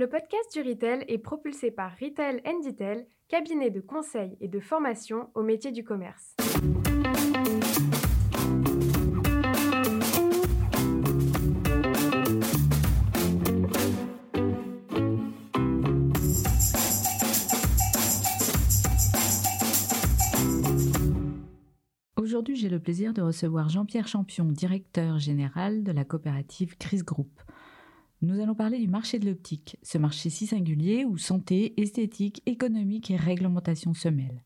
[0.00, 5.28] Le podcast du Retail est propulsé par Retail Detail, cabinet de conseil et de formation
[5.34, 6.36] au métier du commerce.
[22.16, 27.28] Aujourd'hui, j'ai le plaisir de recevoir Jean-Pierre Champion, directeur général de la coopérative Chris Group.
[28.22, 33.10] Nous allons parler du marché de l'optique, ce marché si singulier où santé, esthétique, économique
[33.10, 34.42] et réglementation se mêlent.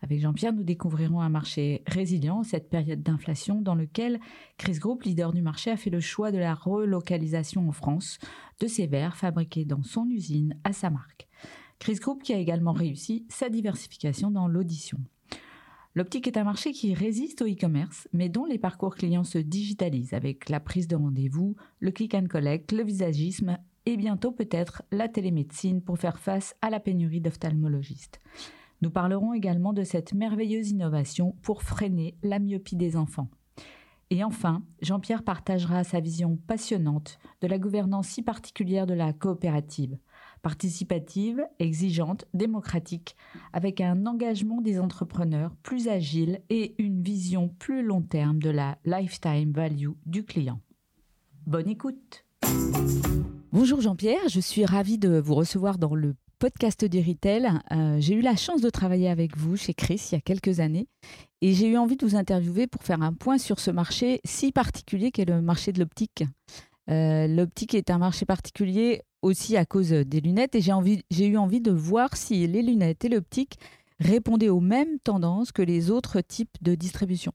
[0.00, 4.20] Avec Jean-Pierre, nous découvrirons un marché résilient en cette période d'inflation dans lequel
[4.56, 8.18] Chris Group, leader du marché, a fait le choix de la relocalisation en France
[8.58, 11.28] de ses verres fabriqués dans son usine à sa marque.
[11.78, 14.98] Chris Group qui a également réussi sa diversification dans l'audition.
[15.96, 20.14] L'optique est un marché qui résiste au e-commerce, mais dont les parcours clients se digitalisent
[20.14, 25.08] avec la prise de rendez-vous, le click and collect, le visagisme et bientôt peut-être la
[25.08, 28.20] télémédecine pour faire face à la pénurie d'ophtalmologistes.
[28.82, 33.28] Nous parlerons également de cette merveilleuse innovation pour freiner la myopie des enfants.
[34.10, 39.98] Et enfin, Jean-Pierre partagera sa vision passionnante de la gouvernance si particulière de la coopérative
[40.42, 43.16] participative, exigeante, démocratique,
[43.52, 48.78] avec un engagement des entrepreneurs plus agile et une vision plus long terme de la
[48.84, 50.60] lifetime value du client.
[51.46, 52.24] Bonne écoute.
[53.52, 57.50] Bonjour Jean-Pierre, je suis ravie de vous recevoir dans le podcast retail.
[57.70, 60.58] Euh, j'ai eu la chance de travailler avec vous chez Chris il y a quelques
[60.58, 60.88] années
[61.42, 64.50] et j'ai eu envie de vous interviewer pour faire un point sur ce marché si
[64.50, 66.24] particulier qu'est le marché de l'optique.
[66.88, 71.60] Euh, l'optique est un marché particulier aussi à cause des lunettes et j'ai eu envie
[71.60, 73.58] de voir si les lunettes et l'optique
[73.98, 77.32] répondaient aux mêmes tendances que les autres types de distribution.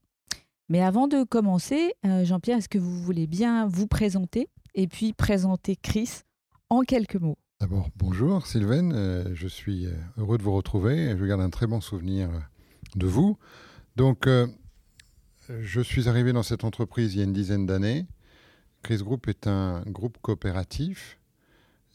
[0.67, 5.14] Mais avant de commencer, euh, Jean-Pierre, est-ce que vous voulez bien vous présenter et puis
[5.14, 6.22] présenter Chris
[6.69, 7.38] en quelques mots?
[7.61, 11.16] D'abord, bonjour Sylvain, euh, je suis heureux de vous retrouver.
[11.17, 12.30] Je garde un très bon souvenir
[12.95, 13.38] de vous.
[13.95, 14.27] Donc,
[15.47, 18.08] je suis arrivé dans cette entreprise il y a une dizaine d'années.
[18.81, 21.20] Chris Group est un groupe coopératif.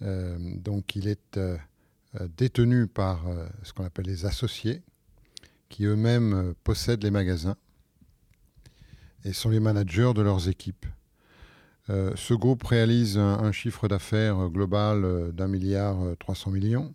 [0.02, 1.56] Euh, donc, il est euh,
[2.20, 3.24] euh, détenu par
[3.62, 4.82] ce qu'on appelle les associés,
[5.68, 7.56] qui eux-mêmes possèdent les magasins
[9.24, 10.86] et sont les managers de leurs équipes.
[11.88, 16.94] ce groupe réalise un, chiffre d'affaires global d'un milliard 300 millions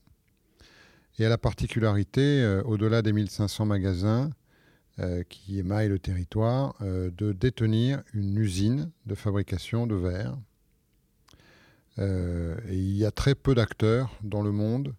[1.19, 4.31] et a la particularité, au-delà des 1500 magasins,
[5.29, 10.35] qui émaille le territoire, de détenir une usine de fabrication de verre.
[11.97, 14.95] Euh, et il y a très peu d'acteurs dans le monde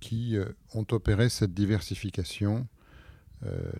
[0.00, 0.36] qui
[0.74, 2.68] ont opéré cette diversification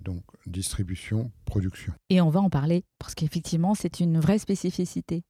[0.02, 1.92] donc distribution, production.
[2.08, 5.24] Et on va en parler parce qu'effectivement, c'est une vraie spécificité.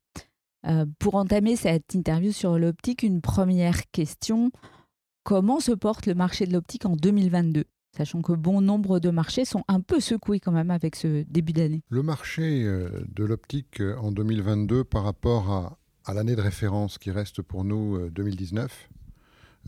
[1.00, 4.52] pour entamer cette interview sur l'optique, une première question.
[5.24, 7.64] Comment se porte le marché de l'optique en 2022
[7.96, 11.52] sachant que bon nombre de marchés sont un peu secoués quand même avec ce début
[11.52, 11.82] d'année.
[11.90, 17.10] Le marché euh, de l'optique euh, en 2022 par rapport à, l'année de référence qui
[17.10, 18.88] reste pour nous 2019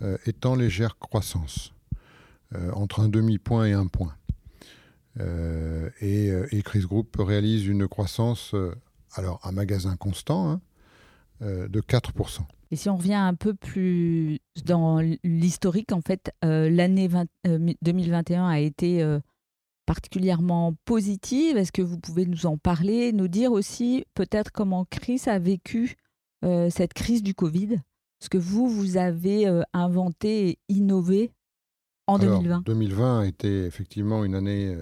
[0.02, 1.72] euh, est en légère croissance,
[2.72, 4.14] entre un demi-point et un point.
[6.00, 8.54] et, et, Chris Group réalise une croissance,
[9.14, 10.60] alors un magasin constant, hein,
[11.40, 12.42] de 4%.
[12.74, 17.08] Et si on revient un peu plus dans l'historique, en fait, euh, l'année
[17.44, 19.20] 2021 euh, a été euh,
[19.86, 21.56] particulièrement positive.
[21.56, 25.94] Est-ce que vous pouvez nous en parler, nous dire aussi peut-être comment Chris a vécu
[26.70, 27.80] cette crise du Covid
[28.20, 31.32] Ce que vous, vous avez inventé et innové
[32.06, 34.76] en 2020 2020 a été effectivement une année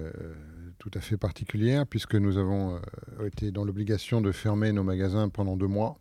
[0.78, 2.80] tout à fait particulière puisque nous avons
[3.24, 5.98] été dans l'obligation de fermer nos magasins pendant deux mois.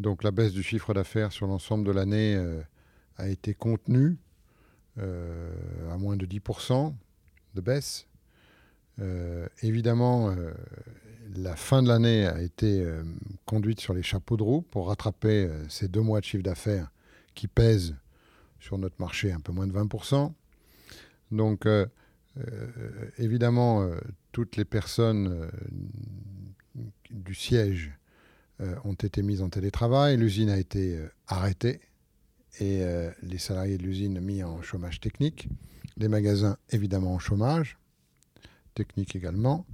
[0.00, 2.62] Donc la baisse du chiffre d'affaires sur l'ensemble de l'année euh,
[3.18, 4.16] a été contenue
[4.98, 6.94] euh, à moins de 10%
[7.54, 8.08] de baisse.
[9.00, 10.34] Euh, évidemment,
[11.34, 12.86] la fin de l'année a été
[13.46, 16.90] conduite sur les chapeaux de roue pour rattraper ces deux mois de chiffre d'affaires
[17.34, 17.94] qui pèsent
[18.58, 20.32] sur notre marché un peu moins de 20%.
[21.30, 21.66] Donc,
[23.18, 23.88] évidemment,
[24.32, 25.48] toutes les personnes
[27.10, 27.92] du siège
[28.60, 31.80] euh, ont été mises en télétravail, l'usine a été euh, arrêtée
[32.58, 35.48] et euh, les salariés de l'usine mis en chômage technique,
[35.96, 37.78] les magasins évidemment en chômage
[38.74, 39.66] technique également.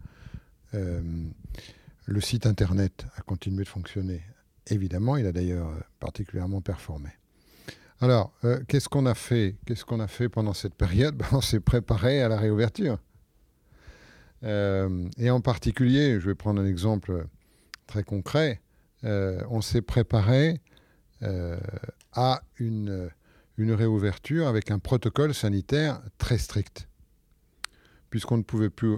[0.73, 4.23] le site internet a continué de fonctionner
[4.69, 5.71] évidemment, il a d'ailleurs
[6.01, 7.09] particulièrement performé.
[8.01, 8.33] Alors,
[8.69, 9.57] qu'est-ce qu'on a fait?
[9.65, 11.17] Qu'est-ce qu'on a fait pendant cette période?
[11.19, 12.99] Ben, On s'est préparé à la réouverture.
[14.43, 17.27] et en particulier, je vais prendre un exemple
[17.87, 18.61] très concret.
[19.05, 20.61] Euh, on s'est préparé
[21.23, 21.59] euh,
[22.13, 23.11] à une
[23.59, 26.89] réouverture avec un protocole sanitaire très strict.
[28.17, 28.97] Puisqu'on ne pouvait plus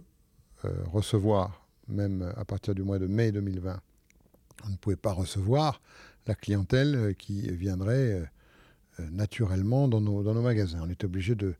[0.62, 3.80] recevoir, même à partir du mois de mai 2020,
[4.64, 5.80] on ne pouvait pas recevoir
[6.28, 8.30] la clientèle qui viendrait
[9.10, 10.78] naturellement dans nos, magasins.
[10.84, 11.56] On était obligé de,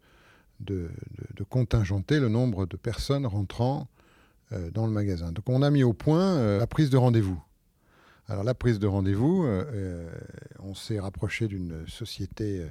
[1.48, 3.88] contingenter le nombre de personnes rentrant
[4.52, 5.32] euh, dans le magasin.
[5.32, 7.42] Donc on a mis au point euh, la prise de rendez-vous.
[8.28, 10.08] Alors la prise de rendez-vous, euh,
[10.60, 12.68] on s'est rapproché d'une société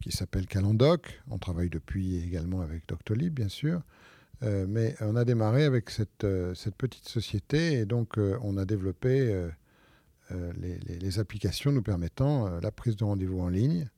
[0.00, 1.22] qui s'appelle Calendoc.
[1.30, 3.82] On travaille depuis également avec Doctolib, bien sûr.
[4.42, 9.48] mais on a démarré avec cette, cette petite société et donc on a développé
[10.30, 13.88] les, applications nous permettant la prise de rendez-vous en ligne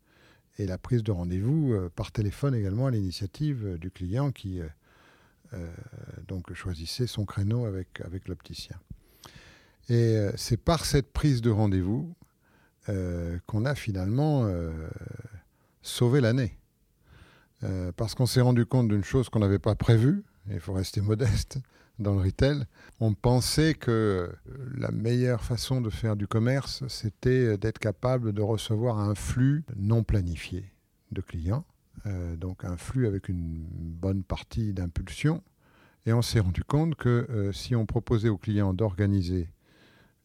[0.58, 4.60] et la prise de rendez-vous euh, par téléphone également à l'initiative euh, du client qui
[4.60, 5.68] euh,
[6.26, 8.76] donc choisissait son créneau avec, avec l'opticien.
[9.88, 12.12] Et c'est par cette prise de rendez-vous
[13.46, 14.50] qu'on a finalement
[15.86, 16.58] sauvé l'année.
[17.96, 21.58] parce qu'on s'est rendu compte d'une chose qu'on n'avait pas prévue, il faut rester modeste,
[21.98, 22.64] dans le retail,
[23.00, 24.30] on pensait que
[24.76, 30.02] la meilleure façon de faire du commerce, c'était d'être capable de recevoir un flux non
[30.02, 30.70] planifié
[31.12, 31.64] de clients,
[32.06, 35.42] euh, donc un flux avec une bonne partie d'impulsion.
[36.04, 39.48] Et on s'est rendu compte que euh, si on proposait aux clients d'organiser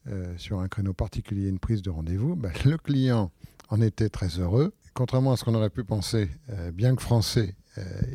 [0.08, 3.32] euh, sur un créneau particulier une prise de rendez-vous, ben, le client
[3.70, 4.74] en était très heureux.
[4.94, 6.30] Contrairement à ce qu'on aurait pu penser,
[6.74, 7.56] bien que français,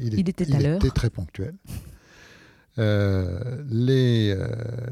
[0.00, 1.54] il, était, il était très ponctuel.
[2.78, 4.48] Euh, les, euh,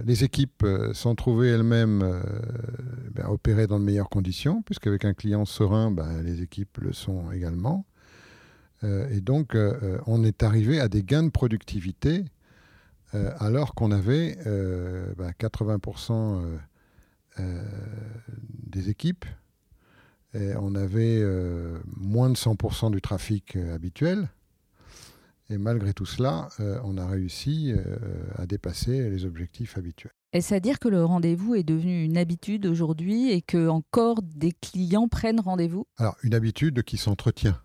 [0.06, 2.22] les, équipes euh, sont trouvées elles-mêmes
[3.12, 7.30] ben, opérées dans de meilleures conditions, puisqu'avec un client serein, ben, les équipes le sont
[7.30, 7.84] également.
[8.82, 9.56] et donc,
[10.06, 12.24] on est arrivé à des gains de productivité
[13.38, 14.36] alors qu'on avait
[15.16, 16.42] 80%
[17.38, 17.64] ben,
[18.66, 19.24] des équipes,
[20.34, 21.22] et on avait
[21.96, 24.28] moins de 100% du trafic habituel.
[25.50, 27.96] Et malgré tout cela, euh, on a réussi euh,
[28.36, 30.14] à dépasser les objectifs habituels.
[30.32, 34.52] Est-ce à dire que le rendez-vous est devenu une habitude aujourd'hui et que encore des
[34.52, 35.86] clients prennent rendez-vous?
[35.98, 37.60] Alors, une habitude qui s'entretient.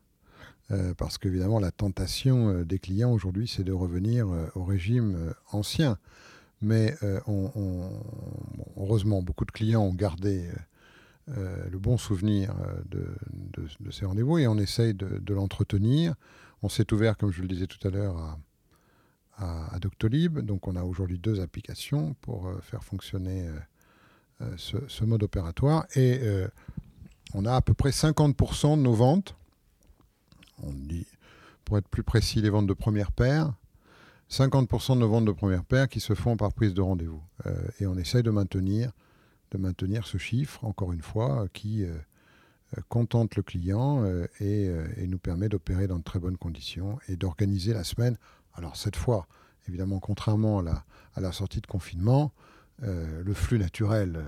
[0.71, 5.97] Euh, parce qu'évidemment, la tentation des clients aujourd'hui, c'est de revenir au régime ancien.
[6.61, 6.93] Mais
[8.77, 10.47] heureusement, beaucoup de clients ont gardé
[11.35, 12.53] le bon souvenir
[12.89, 13.07] de,
[13.91, 16.15] ces rendez-vous et on essaye de l'entretenir
[16.61, 18.37] on s'est ouvert, comme je le disais tout à l'heure,
[19.37, 20.39] à, Doctolib.
[20.39, 23.59] Donc on a aujourd'hui deux applications pour euh, faire fonctionner euh,
[24.41, 25.85] euh, ce, mode opératoire.
[25.95, 26.19] Et
[27.33, 29.35] on a à peu près 50% de nos ventes,
[31.63, 33.53] pour être plus précis, les ventes de première paire,
[34.29, 37.23] 50% de nos ventes de première paire qui se font par prise de rendez-vous.
[37.79, 38.91] et on essaye de maintenir,
[39.51, 41.85] de maintenir ce chiffre, encore une fois, qui
[42.77, 46.99] euh, contente le client euh, euh, et, nous permet d'opérer dans de très bonnes conditions
[47.07, 48.17] et d'organiser la semaine.
[48.53, 49.27] Alors cette fois,
[49.67, 52.31] évidemment, contrairement à la, sortie de confinement,
[52.81, 54.23] le flux naturel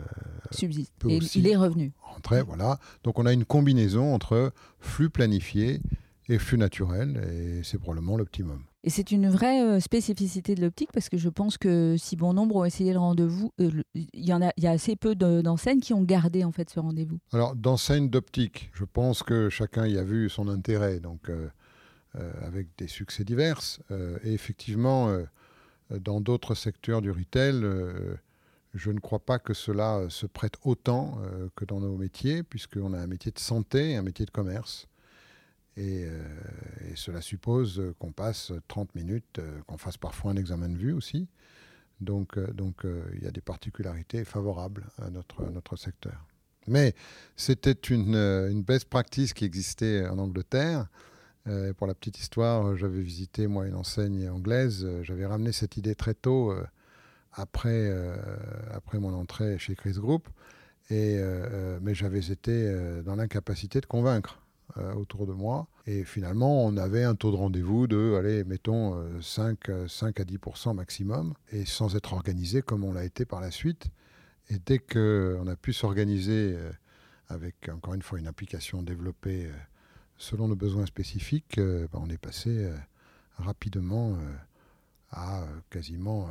[0.52, 0.94] subsiste.
[1.08, 1.94] et il est revenu.
[2.02, 2.80] Rentrer, voilà.
[3.04, 5.80] Donc on a une combinaison entre flux planifié
[6.28, 8.64] et flux naturel, et c'est probablement l'optimum.
[8.84, 12.34] Et c'est une vraie euh, spécificité de l'optique parce que je pense que si bon
[12.34, 16.02] nombre ont essayé le rendez-vous, euh, il y en a, assez peu d'enseignes qui ont
[16.02, 17.20] gardé en fait ce rendez-vous.
[17.32, 21.50] Alors d'enseignes d'optique, je pense que chacun y a vu son intérêt, donc euh,
[22.42, 23.62] avec des succès divers.
[24.24, 25.16] et effectivement,
[25.90, 27.64] dans d'autres secteurs du retail,
[28.74, 31.20] je ne crois pas que cela se prête autant
[31.56, 34.90] que dans nos métiers, puisqu'on a un métier de santé un métier de commerce.
[35.78, 36.24] Euh,
[36.92, 40.94] et, cela suppose qu'on passe 30 minutes, euh, qu'on fasse parfois un examen de vue
[40.94, 41.28] aussi.
[42.02, 46.26] Donc, euh, donc il y a des particularités favorables à notre, notre secteur.
[46.68, 46.94] Mais
[47.36, 50.88] c'était une, une best practice qui existait en Angleterre.
[51.78, 54.88] pour la petite histoire, j'avais visité moi une enseigne anglaise.
[55.02, 56.54] J'avais ramené cette idée très tôt
[57.34, 57.92] après,
[58.72, 60.30] après mon entrée chez Chris Group.
[60.92, 61.20] Et,
[61.82, 64.41] mais j'avais été dans l'incapacité de convaincre.
[64.78, 65.68] Euh, autour de moi.
[65.86, 70.24] Et finalement, on avait un taux de rendez-vous de, allez, mettons 5, euh, 5 à
[70.24, 73.88] 10% maximum, et sans être organisé comme on l'a été par la suite.
[74.50, 76.72] Et dès qu'on a pu s'organiser euh,
[77.28, 79.50] avec, encore une fois, une application développée
[80.18, 82.70] selon nos besoins spécifiques, ben, on est passé
[83.38, 84.18] rapidement
[85.12, 86.30] à quasiment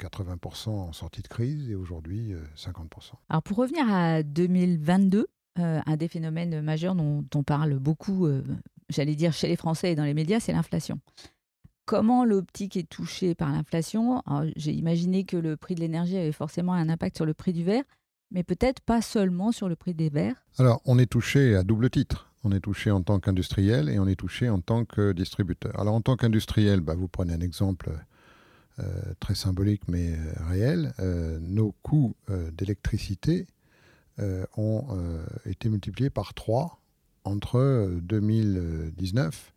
[0.00, 3.12] 80% en sortie de crise et aujourd'hui 50%.
[3.28, 5.24] Alors pour revenir à 2022, euh,
[5.56, 8.42] un des phénomènes majeurs dont on parle beaucoup, euh,
[8.88, 10.98] j'allais dire chez les Français et dans les médias, c'est l'inflation.
[11.86, 14.22] Comment l'optique est touchée par l'inflation?
[14.56, 17.62] J'ai imaginé que le prix de l'énergie avait forcément un impact sur le prix du
[17.62, 17.84] verre.
[18.30, 20.44] mais peut-être pas seulement sur le prix des verres.
[20.58, 22.32] Alors, on est touché à double titre.
[22.42, 25.78] On est touché en tant qu'industriel et on est touché en tant que distributeur.
[25.78, 27.92] Alors, en tant qu'industriel, bah, vous prenez un exemple
[28.80, 30.94] euh, très symbolique mais euh, réel.
[30.98, 32.16] Euh, nos coûts
[32.52, 33.46] d'électricité
[34.56, 34.86] ont
[35.44, 36.80] été multipliés par 3
[37.24, 39.52] entre 2019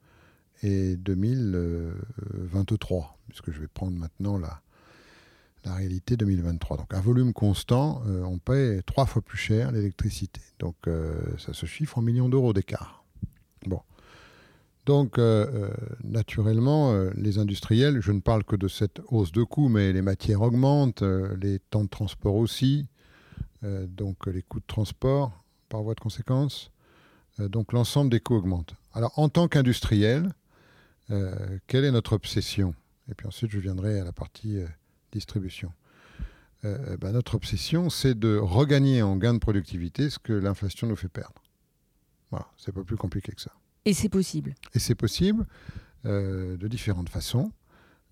[0.64, 4.62] et 2023, puisque je vais prendre maintenant la,
[5.66, 6.78] la réalité 2023.
[6.78, 10.42] Donc un volume constant, euh, on paie trois fois plus cher l'électricité.
[10.60, 13.04] Donc euh, ça se chiffre en millions d'euros d'écart.
[13.66, 13.82] Bon.
[14.86, 15.70] Donc euh,
[16.04, 20.42] naturellement, les industriels, je ne parle que de cette hausse de coûts, mais les matières
[20.42, 21.04] augmentent,
[21.42, 22.88] les temps de transport aussi,
[23.64, 26.72] donc les coûts de transport par voie de conséquence.
[27.40, 28.76] donc l'ensemble des coûts augmente.
[28.94, 30.34] Alors en tant qu'industriel,
[31.08, 32.76] quelle est notre obsession?
[33.10, 34.60] Et puis ensuite je viendrai à la partie
[35.12, 35.72] distribution.
[36.66, 40.88] Euh, euh, bah, notre obsession, c'est de regagner en gain de productivité ce que l'inflation
[40.88, 41.42] nous fait perdre.
[42.32, 43.52] Voilà, c'est pas plus compliqué que ça.
[43.86, 44.56] Et c'est possible.
[44.74, 45.46] Et c'est possible
[46.06, 47.52] euh, de différentes façons.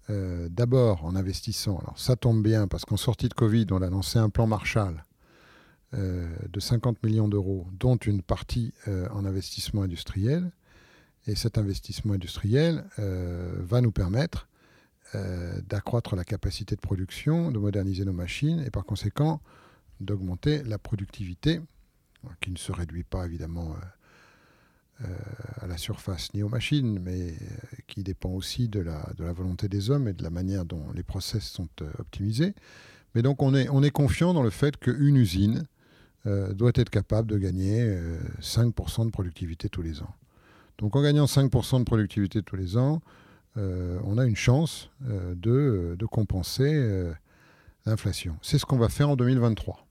[0.08, 1.80] D'abord en investissant.
[1.80, 5.04] Alors ça tombe bien parce qu'en sortie de Covid, on a lancé un plan Marshall
[5.94, 10.52] de 50 millions d'euros, dont une partie en investissement industriel.
[11.28, 14.48] Et cet investissement industriel va nous permettre
[15.14, 19.40] euh, d'accroître la capacité de production, de moderniser nos machines et par conséquent
[20.00, 21.62] d'augmenter la productivité,
[22.42, 23.76] qui ne se réduit pas évidemment
[25.02, 25.16] euh, euh,
[25.62, 27.36] à la surface ni aux machines, mais
[27.88, 30.92] qui dépend aussi de la, de la volonté des hommes et de la manière dont
[30.94, 32.56] les process sont optimisés.
[33.14, 35.66] Mais donc on est, on est confiant dans le fait qu'une usine
[36.26, 37.98] doit être capable de gagner
[38.42, 40.14] 5% de productivité tous les ans.
[40.78, 43.02] Donc en gagnant 5% de productivité tous les ans,
[43.58, 47.14] euh, on a une chance euh, de, compenser euh,
[47.86, 48.38] l'inflation.
[48.42, 49.86] C'est ce qu'on va faire en 2023.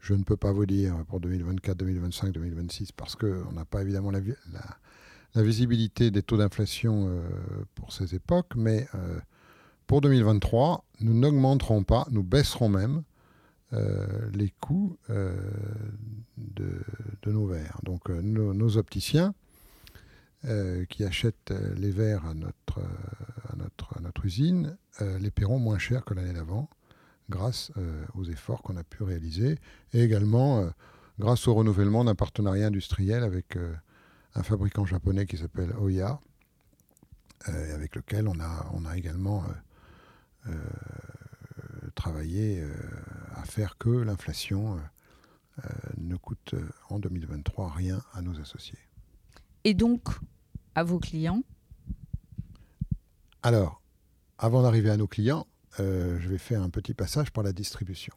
[0.00, 4.10] Je ne peux pas vous dire pour 2024, 2025, 2026 parce qu'on n'a pas évidemment
[4.10, 7.22] la, visibilité des taux d'inflation
[7.74, 8.88] pour ces époques, mais
[9.86, 13.02] pour 2023, nous n'augmenterons pas, nous baisserons même
[13.72, 16.82] les coûts de,
[17.22, 17.80] de, nos verres.
[17.84, 19.34] Donc nos opticiens
[20.46, 24.78] euh, qui achètent euh, les verres à notre, euh, usine
[25.20, 26.70] les paieront moins cher que l'année d'avant
[27.28, 27.72] grâce
[28.14, 29.58] aux efforts qu'on a pu réaliser
[29.94, 30.68] et également
[31.18, 33.56] grâce au renouvellement d'un partenariat industriel avec
[34.34, 36.20] un fabricant japonais qui s'appelle Oya,
[37.46, 39.42] avec lequel on a également
[41.94, 42.64] travaillé
[43.34, 44.78] à faire que l'inflation
[45.98, 46.54] ne coûte
[46.88, 48.78] en 2023 rien à nos associés
[49.64, 50.08] et donc
[50.74, 51.42] à vos clients?
[53.42, 53.82] Alors,
[54.38, 55.46] avant d'arriver à nos clients,
[55.78, 58.14] euh, je vais faire un petit passage par la distribution.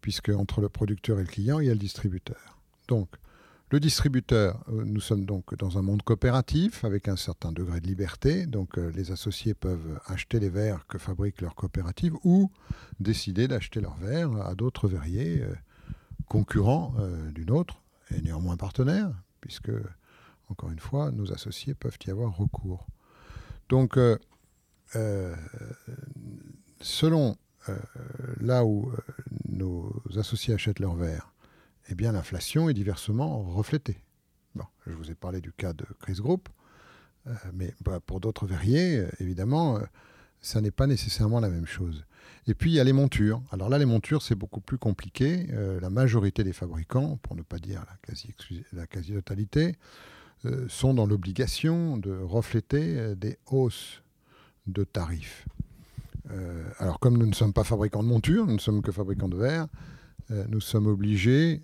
[0.00, 2.58] Puisque entre le producteur et le client, il y a le distributeur.
[2.88, 3.08] Donc,
[3.70, 7.86] le distributeur, euh, nous sommes donc dans un monde coopératif avec un certain degré de
[7.86, 8.46] liberté.
[8.46, 12.50] Donc, euh, les associés peuvent acheter les verres que fabrique leur coopérative ou
[12.98, 15.44] décider d'acheter leurs verres à d'autres verriers
[16.26, 16.94] concurrents
[17.34, 17.82] d'une autre
[18.14, 19.10] et néanmoins partenaires,
[19.40, 19.72] puisque
[20.50, 22.86] encore une fois, nos associés peuvent y avoir recours.
[23.68, 24.18] Donc, euh,
[24.96, 25.34] euh,
[26.80, 27.36] selon
[27.68, 27.76] euh,
[28.40, 28.92] là où
[29.48, 31.29] nos associés achètent leurs verres,
[31.90, 33.98] eh bien l'inflation est diversement reflétée.
[34.86, 36.48] Je vous ai parlé du cas de Chris Group,
[37.52, 39.78] mais bah, pour d'autres verriers, évidemment,
[40.40, 42.04] ça n'est pas nécessairement la même chose.
[42.46, 43.42] Et puis il y a les montures.
[43.52, 45.46] Alors là, les montures, c'est beaucoup plus compliqué.
[45.80, 47.84] la majorité des fabricants, pour ne pas dire
[48.72, 49.78] la quasi-totalité, quasi
[50.46, 54.02] euh, sont dans l'obligation de refléter euh, des hausses
[54.66, 55.46] de tarifs.
[56.30, 59.28] Euh, alors comme nous ne sommes pas fabricants de montures, nous ne sommes que fabricants
[59.28, 59.66] de verre,
[60.48, 61.62] nous sommes obligés,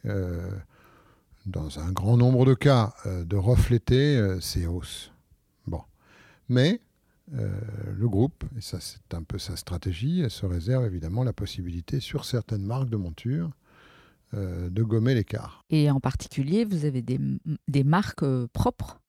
[1.46, 5.12] dans un grand nombre de cas, de refléter ces hausses.
[5.66, 5.82] Bon.
[6.48, 6.80] Mais
[7.32, 12.24] le groupe, et ça c'est un peu sa stratégie, se réserve évidemment la possibilité sur
[12.24, 13.50] certaines marques de montures
[14.34, 15.64] euh, de gommer l'écart.
[15.70, 19.00] Et en particulier, vous avez des, marques euh, propres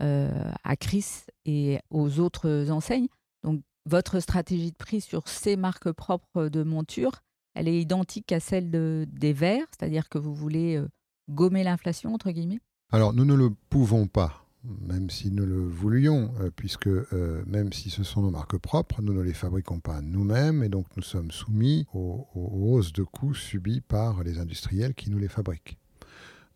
[0.00, 1.06] euh, à Chris
[1.44, 3.06] et aux autres enseignes.
[3.44, 7.22] Donc, votre stratégie de prix sur ces marques propres de monture,
[7.54, 10.82] elle est identique à celle de, des verres, c'est-à-dire que vous voulez
[11.30, 12.60] gommer l'inflation, entre guillemets?
[12.92, 17.72] Alors, nous ne le pouvons pas même si nous le voulions, euh, puisque euh, même
[17.72, 21.02] si ce sont nos marques propres, nous ne les fabriquons pas nous-mêmes et donc nous
[21.02, 25.78] sommes soumis aux, hausses de coûts subies par les industriels qui nous les fabriquent.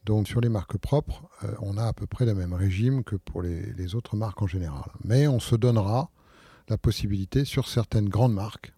[0.05, 3.17] Donc sur les marques propres, euh, on a à peu près le même régime que
[3.17, 4.91] pour les, autres marques en général.
[5.05, 6.11] Mais on se donnera
[6.69, 8.73] la possibilité sur certaines grandes marques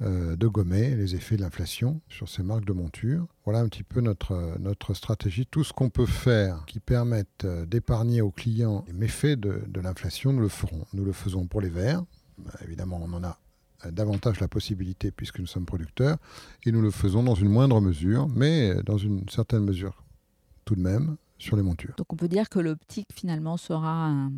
[0.00, 3.26] de gommer les effets de l'inflation sur ces marques de monture.
[3.44, 5.46] Voilà un petit peu notre, notre stratégie.
[5.46, 10.32] Tout ce qu'on peut faire qui permette d'épargner aux clients les méfaits de, de l'inflation,
[10.32, 10.86] nous le ferons.
[10.94, 12.02] Nous le faisons pour les verres.
[12.38, 13.38] Bah, évidemment, on en a
[13.90, 16.18] davantage la possibilité puisque nous sommes producteurs
[16.64, 20.04] et nous le faisons dans une moindre mesure, mais dans une certaine mesure
[20.64, 21.94] tout de même sur les montures.
[21.96, 24.32] Donc on peut dire que l'optique finalement sera un,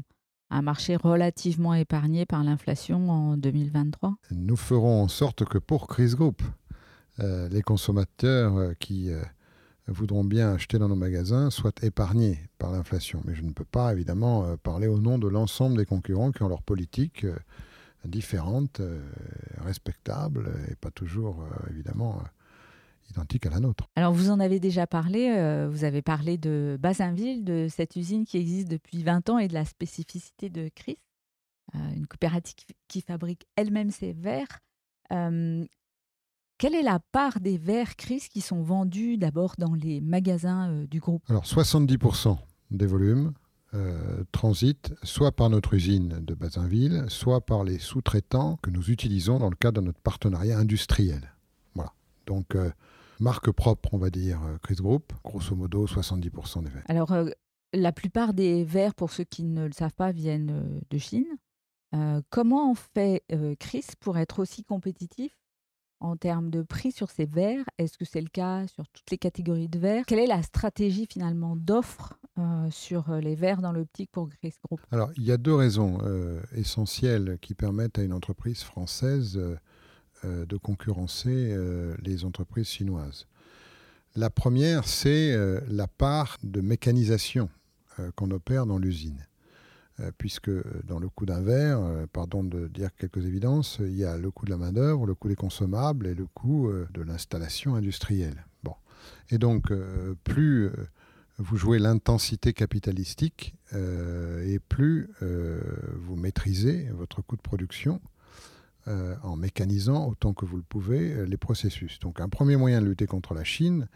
[0.60, 6.42] marché relativement épargné par l'inflation en 2023 Nous ferons en sorte que pour Chris Group,
[7.20, 9.22] euh, les consommateurs euh, qui euh,
[9.86, 13.22] voudront bien acheter dans nos magasins soient épargnés par l'inflation.
[13.26, 16.48] Mais je ne peux pas évidemment parler au nom de l'ensemble des concurrents qui ont
[16.48, 17.26] leur politique
[18.04, 18.80] différente,
[19.64, 22.22] respectable et pas toujours évidemment
[23.12, 23.88] identique à la nôtre.
[23.96, 28.24] Alors vous en avez déjà parlé, euh, vous avez parlé de Bazinville, de cette usine
[28.24, 30.98] qui existe depuis 20 ans et de la spécificité de Chris,
[31.74, 32.54] euh, une coopérative
[32.88, 34.60] qui fabrique elle-même ses verres.
[35.12, 35.64] Euh,
[36.58, 41.00] quelle est la part des verres Chris qui sont vendus d'abord dans les magasins du
[41.00, 41.22] groupe?
[41.28, 42.38] Alors 70%
[42.70, 43.32] des volumes
[44.32, 49.48] transitent soit par notre usine de Bazinville, soit par les sous-traitants que nous utilisons dans
[49.48, 51.32] le cadre de notre partenariat industriel.
[51.74, 51.94] Voilà.
[52.26, 52.54] Donc
[53.22, 56.84] marque propre, on va dire, euh, Chris Group, grosso modo 70% des verres.
[56.88, 57.30] Alors, euh,
[57.72, 61.38] la plupart des verres, pour ceux qui ne le savent pas, viennent euh, de Chine.
[62.30, 63.22] comment on fait
[63.58, 65.36] Chris pour être aussi compétitif
[66.00, 67.66] en termes de prix sur ces verres?
[67.76, 70.04] Est-ce que c'est le cas sur toutes les catégories de verres?
[70.06, 72.18] Quelle est la stratégie finalement d'offre
[72.70, 74.80] sur les verres dans l'optique pour Chris Group?
[74.90, 75.98] Alors, il y a deux raisons
[76.52, 79.38] essentielles qui permettent à une entreprise française
[80.24, 83.26] euh, de concurrencer euh, les entreprises chinoises.
[84.14, 87.48] La première, c'est euh, la part de mécanisation
[88.14, 89.26] qu'on opère dans l'usine.
[90.16, 90.50] Puisque
[90.86, 91.78] dans le coût d'un verre,
[92.10, 95.28] pardon de dire quelques évidences, il y a le coût de la main-d'œuvre, le coût
[95.28, 98.46] des consommables et le coût de l'installation industrielle.
[98.62, 98.74] Bon.
[99.28, 99.70] Et donc,
[100.24, 100.70] plus
[101.36, 108.00] vous jouez l'intensité capitalistique et plus vous maîtrisez votre coût de production
[108.88, 112.00] euh, en mécanisant autant que vous le pouvez euh, les processus.
[112.00, 113.86] Donc un premier moyen de lutter contre la Chine,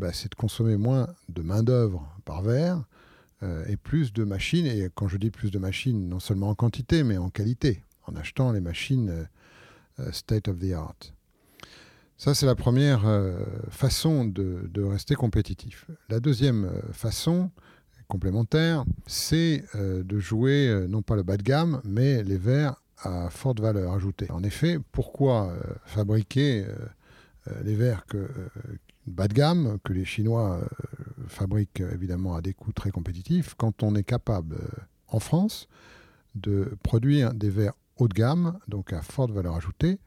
[0.00, 2.82] bah, c'est de consommer moins de main-d'œuvre par verre
[3.44, 4.66] euh, et plus de machines.
[4.66, 8.16] Et quand je dis plus de machines, non seulement en quantité, mais en qualité, en
[8.16, 9.28] achetant les machines
[10.10, 10.96] state of the art.
[12.18, 13.04] Ça, c'est la première
[13.70, 15.86] façon de, de, rester compétitif.
[16.08, 17.50] La deuxième façon,
[18.08, 23.60] complémentaire, c'est de jouer non pas le bas de gamme, mais les verres à forte
[23.60, 24.30] valeur ajoutée.
[24.30, 26.74] En effet, pourquoi euh, fabriquer euh,
[27.48, 28.04] euh, les verres
[29.06, 30.60] bas de gamme, que les Chinois
[31.26, 34.56] fabriquent évidemment à des coûts très compétitifs, quand on est capable
[35.08, 35.66] en France
[36.36, 39.98] de produire des verres haut de gamme, donc à forte valeur ajoutée,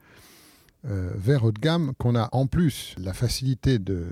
[0.84, 4.06] verres haut de gamme qu'on a en plus la facilité de,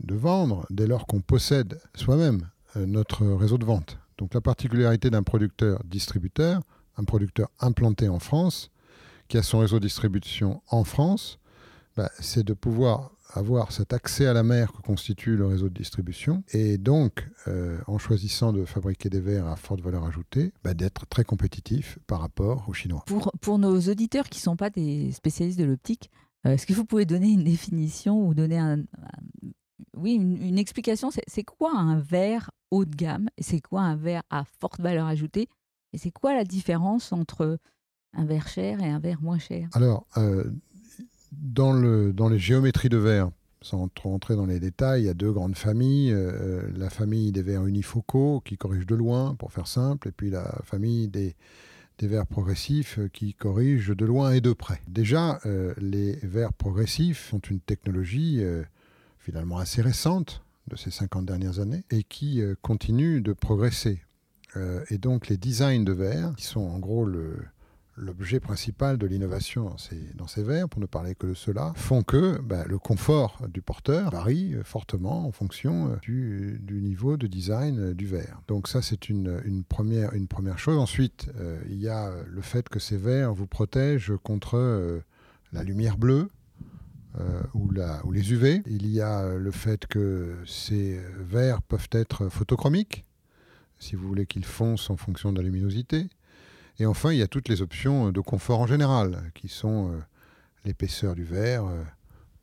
[0.00, 3.98] de vendre dès lors qu'on possède soi-même notre réseau de vente.
[4.18, 6.60] Donc la particularité d'un producteur-distributeur,
[6.98, 8.70] un producteur implanté en France,
[9.28, 11.38] qui a son réseau de distribution en France,
[11.96, 15.74] bah, c'est de pouvoir avoir cet accès à la mer que constitue le réseau de
[15.74, 20.74] distribution, et donc, euh, en choisissant de fabriquer des verres à forte valeur ajoutée, bah,
[20.74, 23.04] d'être très compétitif par rapport aux Chinois.
[23.06, 26.10] Pour, pour nos auditeurs qui ne sont pas des spécialistes de l'optique,
[26.46, 28.78] euh, est-ce que vous pouvez donner une définition ou donner un,
[29.96, 31.10] oui, une, explication?
[31.26, 33.28] C'est quoi un verre haut de gamme?
[33.38, 35.48] C'est quoi un verre à forte valeur ajoutée?
[35.92, 37.58] Et c'est quoi la différence entre
[38.14, 39.68] un verre cher et un verre moins cher?
[39.72, 40.44] Alors, euh,
[41.32, 45.10] dans, le, dans les géométries de verre, sans trop entrer dans les détails, il y
[45.10, 46.12] a deux grandes familles.
[46.12, 50.30] Euh, la famille des verres unifocaux qui corrigent de loin, pour faire simple, et puis
[50.30, 51.34] la famille des,
[51.98, 54.80] des verres progressifs euh, qui corrigent de loin et de près.
[54.88, 55.40] Déjà,
[55.78, 58.42] les verres progressifs sont une technologie
[59.18, 64.02] finalement assez récente de ces 50 dernières années et qui continue de progresser.
[64.58, 67.08] Euh, et donc les designs de verre, qui sont en gros
[67.96, 71.72] l'objet principal de l'innovation dans ces, dans ces verres, pour ne parler que de cela,
[71.76, 77.26] font que bah, le confort du porteur varie fortement en fonction euh, du, niveau de
[77.26, 78.40] design du verre.
[78.48, 80.78] Donc ça, c'est une, première, chose.
[80.78, 85.02] Ensuite, euh, il y a le fait que ces verres vous protègent contre
[85.52, 86.28] la lumière bleue,
[87.54, 87.72] ou,
[88.12, 88.62] les UV.
[88.66, 93.07] Il y a le fait que ces verres peuvent être photochromiques,
[93.78, 96.08] si vous voulez qu'il fonce en fonction de la luminosité.
[96.78, 99.98] Et enfin, il y a toutes les options de confort en général, qui sont euh,
[100.64, 101.82] l'épaisseur du verre, euh,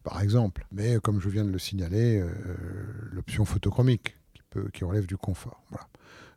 [0.04, 0.66] par exemple.
[0.72, 2.30] Mais comme je viens de le signaler, euh,
[3.12, 5.64] l'option photochromique, qui, peut, qui relève du confort.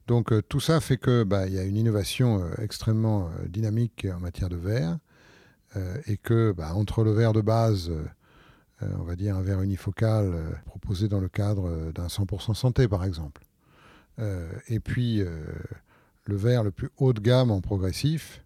[0.06, 4.48] Donc tout ça fait que bah, il y a une innovation extrêmement dynamique en matière
[4.48, 4.96] de verre,
[6.06, 7.92] et que bah, entre le verre de base,
[8.80, 13.42] on va dire un verre unifocal proposé dans le cadre d'un 100% santé par exemple,
[14.18, 18.44] et puis le verre le plus haut de gamme en progressif,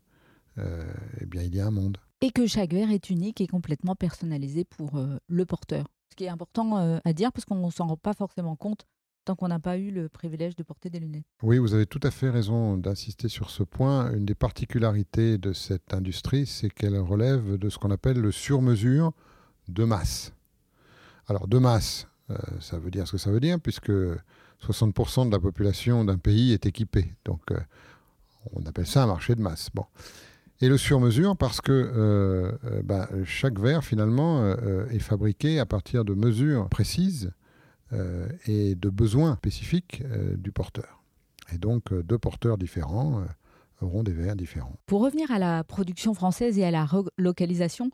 [0.59, 1.99] eh bien il y a un monde.
[2.21, 5.87] Et que chaque verre est unique et complètement personnalisé pour le porteur.
[6.11, 8.87] Ce qui est important à dire parce qu'on ne s'en rend pas forcément compte
[9.25, 11.25] tant qu'on n'a pas eu le privilège de porter des lunettes.
[11.43, 14.13] Oui, vous avez tout à fait raison d'insister sur ce point.
[14.13, 19.13] Une des particularités de cette industrie, c'est qu'elle relève de ce qu'on appelle le sur-mesure
[19.69, 20.33] de masse.
[21.29, 23.93] Alors, de masse, euh, ça veut dire ce que ça veut dire, puisque
[24.63, 27.13] 60% de la population d'un pays est équipée.
[27.25, 27.59] Donc, euh,
[28.55, 29.69] on appelle ça un marché de masse.
[29.75, 29.85] Bon.
[30.61, 32.53] Et le sur-mesure parce que euh,
[32.85, 34.55] bah, chaque verre, finalement,
[34.91, 37.33] est fabriqué à partir de mesures précises
[37.93, 41.03] euh, et de besoins spécifiques euh, du porteur.
[41.53, 43.23] Et donc, euh, deux porteurs différents
[43.83, 44.77] auront des verres différents.
[44.87, 47.91] Pour revenir à la production française et à la relocalisation,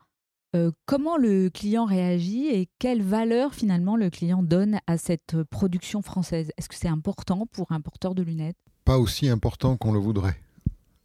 [0.86, 6.50] comment le client réagit et quelle valeur finalement le client donne à cette production française?
[6.56, 8.56] Est-ce que c'est important pour un porteur de lunettes?
[8.84, 10.40] Pas aussi important qu'on le voudrait.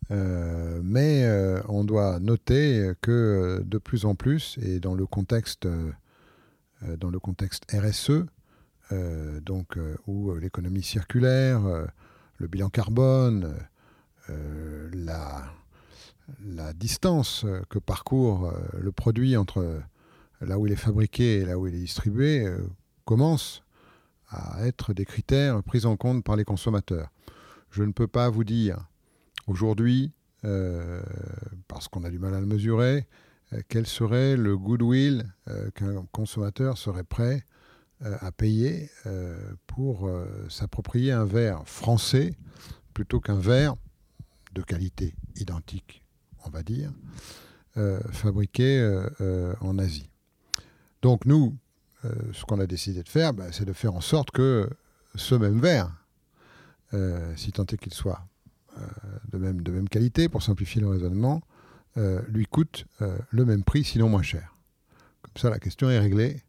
[0.09, 1.27] mais
[1.67, 5.67] on doit noter que de plus en plus, et dans le contexte,
[6.81, 8.25] dans le contexte RSE,
[8.91, 11.61] euh, donc, euh, où euh, l'économie circulaire,
[12.37, 13.55] le bilan carbone,
[14.27, 15.43] la,
[16.43, 19.81] la, distance que parcourt le produit entre
[20.41, 22.45] là où il est fabriqué et là où il est distribué
[23.05, 23.63] commence
[24.29, 27.09] à être des critères pris en compte par les consommateurs.
[27.71, 28.77] Je ne peux pas vous dire
[29.47, 30.11] aujourd'hui,
[31.67, 33.07] parce qu'on a du mal à le mesurer,
[33.67, 35.31] quel serait le goodwill
[35.75, 37.43] qu'un consommateur serait prêt
[38.05, 42.35] euh, à payer euh, pour euh, s'approprier un verre français
[42.93, 43.75] plutôt qu'un verre
[44.51, 46.02] de qualité identique,
[46.45, 46.91] on va dire,
[48.11, 49.03] fabriqué
[49.61, 50.09] en Asie.
[51.01, 51.55] Donc nous,
[52.03, 54.69] ce qu'on a décidé de faire, bah, c'est de faire en sorte que
[55.15, 55.91] ce même verre,
[57.35, 58.25] si tant est qu'il soit
[59.31, 61.41] de, même, de même qualité, pour simplifier le raisonnement,
[62.27, 64.55] lui coûte le même prix, sinon moins cher.
[65.23, 66.43] Comme ça, la question est réglée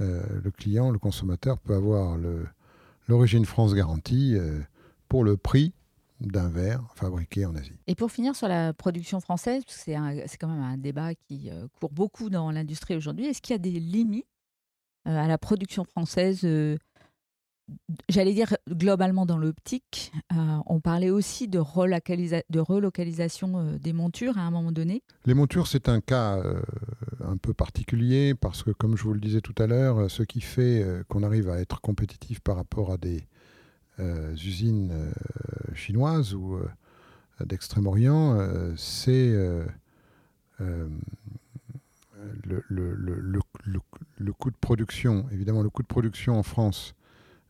[0.00, 2.16] euh, le client, le consommateur peut avoir
[3.08, 4.60] l'origine France garantie euh,
[5.08, 5.72] pour le prix
[6.20, 7.78] d'un verre fabriqué en Asie.
[7.86, 9.82] Et pour finir sur la production française, parce que
[10.26, 13.56] c'est quand même un débat qui euh, court beaucoup dans l'industrie aujourd'hui, est-ce qu'il y
[13.56, 14.26] a des limites
[15.04, 16.46] à la production française
[18.08, 24.50] J'allais dire globalement dans l'optique, on parlait aussi de, de relocalisation des montures à un
[24.50, 25.02] moment donné?
[25.24, 26.42] Les montures, c'est un cas
[27.28, 30.40] un peu particulier parce que, comme je vous le disais tout à l'heure, ce qui
[30.40, 33.20] fait euh, qu'on arrive à être compétitif par rapport à des euh,
[33.98, 35.10] usines euh,
[35.74, 36.58] chinoises ou
[37.44, 38.38] d'Extrême-Orient,
[38.76, 39.34] c'est
[40.58, 40.98] le,
[44.38, 45.26] coût de production.
[45.30, 46.94] Évidemment, le coût de production en France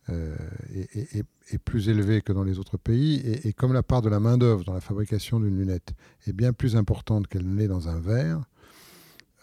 [0.09, 1.25] est,
[1.65, 3.21] plus élevé que dans les autres pays.
[3.45, 5.95] Et, comme la part de la main-d'œuvre dans la fabrication d'une lunette
[6.27, 8.45] est bien plus importante qu'elle ne l'est dans un verre,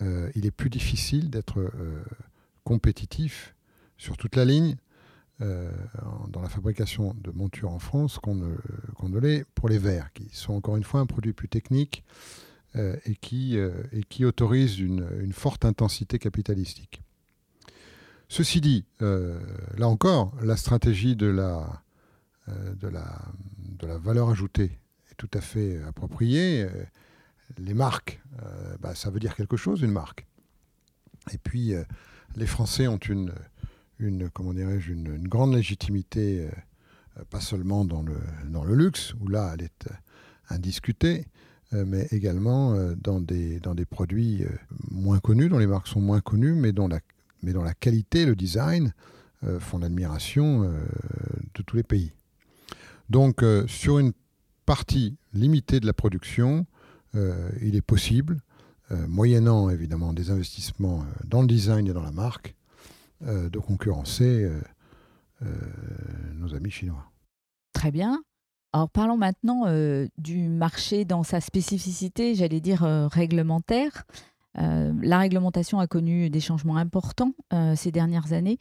[0.02, 2.04] euh, il est plus difficile d'être euh,
[2.63, 3.56] compétitif
[3.98, 4.76] sur toute la ligne
[5.41, 5.71] euh,
[6.30, 10.54] dans la fabrication de montures en France qu'on ne, l'est pour les verres, qui sont
[10.54, 12.04] encore une fois un produit plus technique
[13.06, 17.02] et, qui, et qui autorise une, forte intensité capitalistique.
[18.28, 21.82] Ceci dit, là encore, la stratégie de la,
[22.50, 23.32] de la,
[23.80, 24.78] de la valeur ajoutée
[25.10, 26.67] est tout à fait appropriée
[27.58, 30.26] les marques, euh, bah, ça veut dire quelque chose, une marque.
[31.32, 31.84] Et puis, euh,
[32.36, 33.34] les Français ont une,
[33.99, 39.27] une comment dirais-je, une, grande légitimité, euh, pas seulement dans le, dans le luxe, où
[39.27, 39.89] là, elle est
[40.49, 41.25] indiscutée,
[41.71, 44.45] mais également dans, des, dans des produits
[44.91, 46.99] moins connus, dont les marques sont moins connues, mais dont la,
[47.41, 48.93] mais dont la qualité, le design
[49.60, 52.12] font l'admiration de tous les pays.
[53.10, 54.13] Donc, sur une
[54.65, 56.65] partie limitée de la production,
[57.15, 58.41] euh, il est possible,
[58.91, 62.55] euh, moyennant évidemment des investissements euh, dans le design et dans la marque,
[63.21, 64.49] de concurrencer
[66.34, 67.12] nos amis chinois.
[67.73, 68.21] Très bien.
[68.73, 69.65] Alors parlons maintenant
[70.17, 74.04] du marché dans sa spécificité, j'allais dire réglementaire.
[74.56, 77.34] la réglementation a connu des changements importants
[77.75, 78.58] ces dernières années.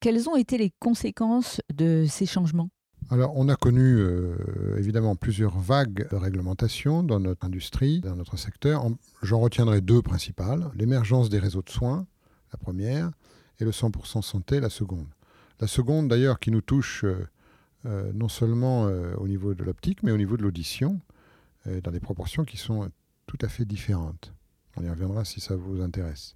[0.00, 2.70] Quelles ont été les conséquences de ces changements?
[3.10, 8.36] Alors, on a connu euh, évidemment plusieurs vagues de réglementation dans notre industrie, dans notre
[8.36, 8.86] secteur.
[9.22, 10.70] J'en retiendrai deux principales.
[10.74, 12.06] L'émergence des réseaux de soins,
[12.52, 13.10] la première,
[13.60, 15.08] et le 100% santé, la seconde.
[15.60, 17.26] La seconde, d'ailleurs, qui nous touche euh,
[17.86, 18.84] euh, non seulement
[19.18, 21.00] au niveau de l'optique, mais au niveau de l'audition,
[21.82, 22.90] dans des proportions qui sont
[23.26, 24.32] tout à fait différentes.
[24.76, 26.34] On y reviendra si ça vous intéresse.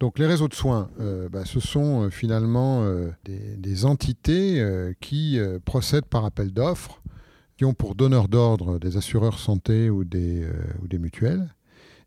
[0.00, 0.90] Donc les réseaux de soins,
[1.30, 2.84] bah, ce sont finalement
[3.24, 7.00] des, entités qui procèdent par appel d'offres,
[7.56, 10.46] qui ont pour donneur d'ordre des assureurs santé ou des,
[10.82, 11.54] ou des mutuelles,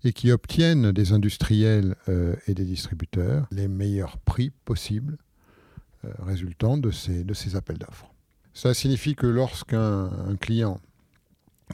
[0.04, 1.96] et qui obtiennent des industriels
[2.48, 5.18] et des distributeurs les meilleurs prix possibles
[6.20, 8.12] résultant de ces, de ces appels d'offres.
[8.54, 10.10] Ça signifie que lorsqu'un
[10.42, 10.80] client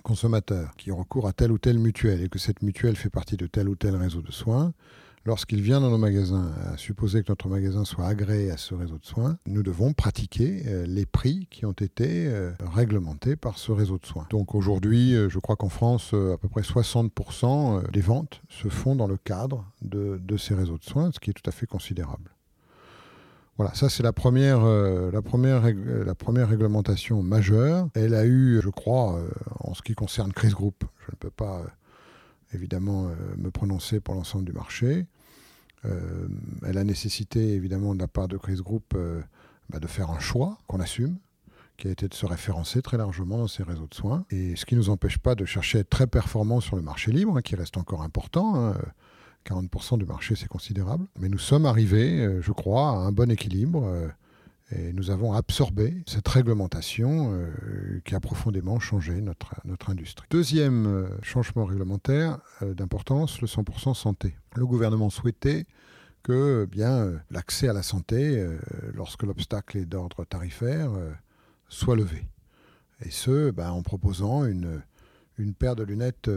[0.04, 3.48] consommateur qui recourt à telle ou telle mutuelle et que cette mutuelle fait partie de
[3.48, 4.74] tel ou tel réseau de soins,
[5.26, 8.98] lorsqu'il vient dans nos magasins, à supposer que notre magasin soit agréé à ce réseau
[8.98, 13.72] de soins, nous devons pratiquer euh, les prix qui ont été euh, réglementés par ce
[13.72, 14.28] réseau de soins.
[14.30, 18.96] Donc aujourd'hui, euh, je crois qu'en France, à peu près 60% des ventes se font
[18.96, 22.32] dans le cadre de ces réseaux de soins, ce qui est tout à fait considérable.
[23.58, 27.90] Voilà, ça c'est la première, la, première, réglementation majeure.
[27.94, 29.20] Elle a eu, je crois,
[29.60, 31.66] en ce qui concerne Chris Group, je ne peux pas
[32.54, 35.06] évidemment me prononcer pour l'ensemble du marché.
[35.84, 38.96] elle a nécessité évidemment de la part de Chris Group
[39.70, 41.18] bah, de faire un choix qu'on assume,
[41.78, 44.26] qui a été de se référencer très largement dans ces réseaux de soins.
[44.32, 46.82] Et ce qui ne nous empêche pas de chercher à être très performants sur le
[46.82, 48.56] marché libre, hein, qui reste encore important.
[48.56, 48.76] Hein,
[49.46, 51.06] 40% du marché, c'est considérable.
[51.20, 53.84] Mais nous sommes arrivés, euh, je crois, à un bon équilibre.
[53.86, 54.08] Euh,
[54.72, 60.28] et nous avons absorbé cette réglementation euh, qui a profondément changé notre, notre industrie.
[60.30, 64.36] Deuxième changement réglementaire d'importance, le 100% santé.
[64.56, 65.66] Le gouvernement souhaitait
[66.22, 68.46] que bien l'accès à la santé,
[68.94, 70.92] lorsque l'obstacle est d'ordre tarifaire,
[71.70, 72.28] soit levé.
[73.06, 74.82] Et ce, ben, en proposant une,
[75.38, 76.30] une paire de lunettes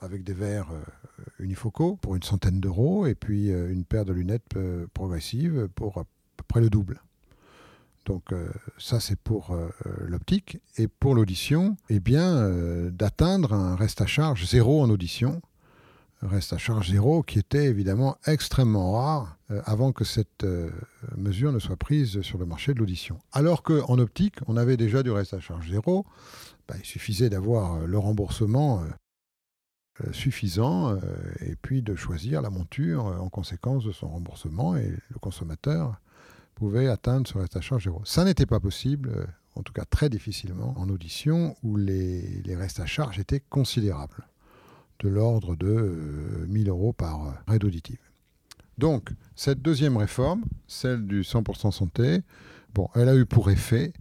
[0.00, 4.12] avec des verres euh, unifocaux pour une centaine d'euros et puis euh, une paire de
[4.12, 6.04] lunettes euh, progressives pour à
[6.36, 7.00] peu près le double.
[8.10, 8.34] Donc
[8.76, 9.56] ça c'est pour
[10.00, 12.44] l'optique et pour l'audition, eh bien
[12.90, 15.40] d'atteindre un reste à charge zéro en audition,
[16.20, 20.44] reste à charge zéro qui était évidemment extrêmement rare avant que cette
[21.16, 23.20] mesure ne soit prise sur le marché de l'audition.
[23.30, 26.04] Alors qu'en optique, on avait déjà du reste à charge zéro,
[26.66, 28.82] bah, il suffisait d'avoir le remboursement
[30.06, 30.98] euh, suffisant euh,
[31.40, 36.00] et puis de choisir la monture euh, en conséquence de son remboursement et le consommateur
[36.60, 38.02] pouvait atteindre ce reste à charge zéro.
[38.04, 42.80] Ça n'était pas possible, en tout cas très difficilement, en audition où les, les restes
[42.80, 44.28] à charge étaient considérables,
[44.98, 47.98] de l'ordre de 1000 euros par raid auditive.
[48.76, 52.20] Donc, cette deuxième réforme, celle du 100% santé,
[52.74, 53.94] bon, elle a eu pour effet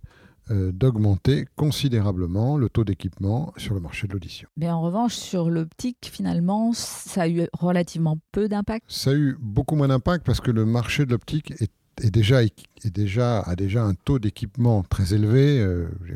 [0.51, 4.49] euh, d'augmenter considérablement le taux d'équipement sur le marché de l'audition.
[4.57, 8.83] Mais en revanche, sur l'optique, finalement, ça a eu relativement peu d'impact?
[8.89, 12.53] Ça a eu beaucoup moins d'impact parce que le marché de l'optique est, déjà, est
[12.85, 15.65] déjà, a déjà un taux d'équipement très élevé,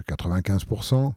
[0.08, 0.96] 95%.
[0.96, 1.10] Euh,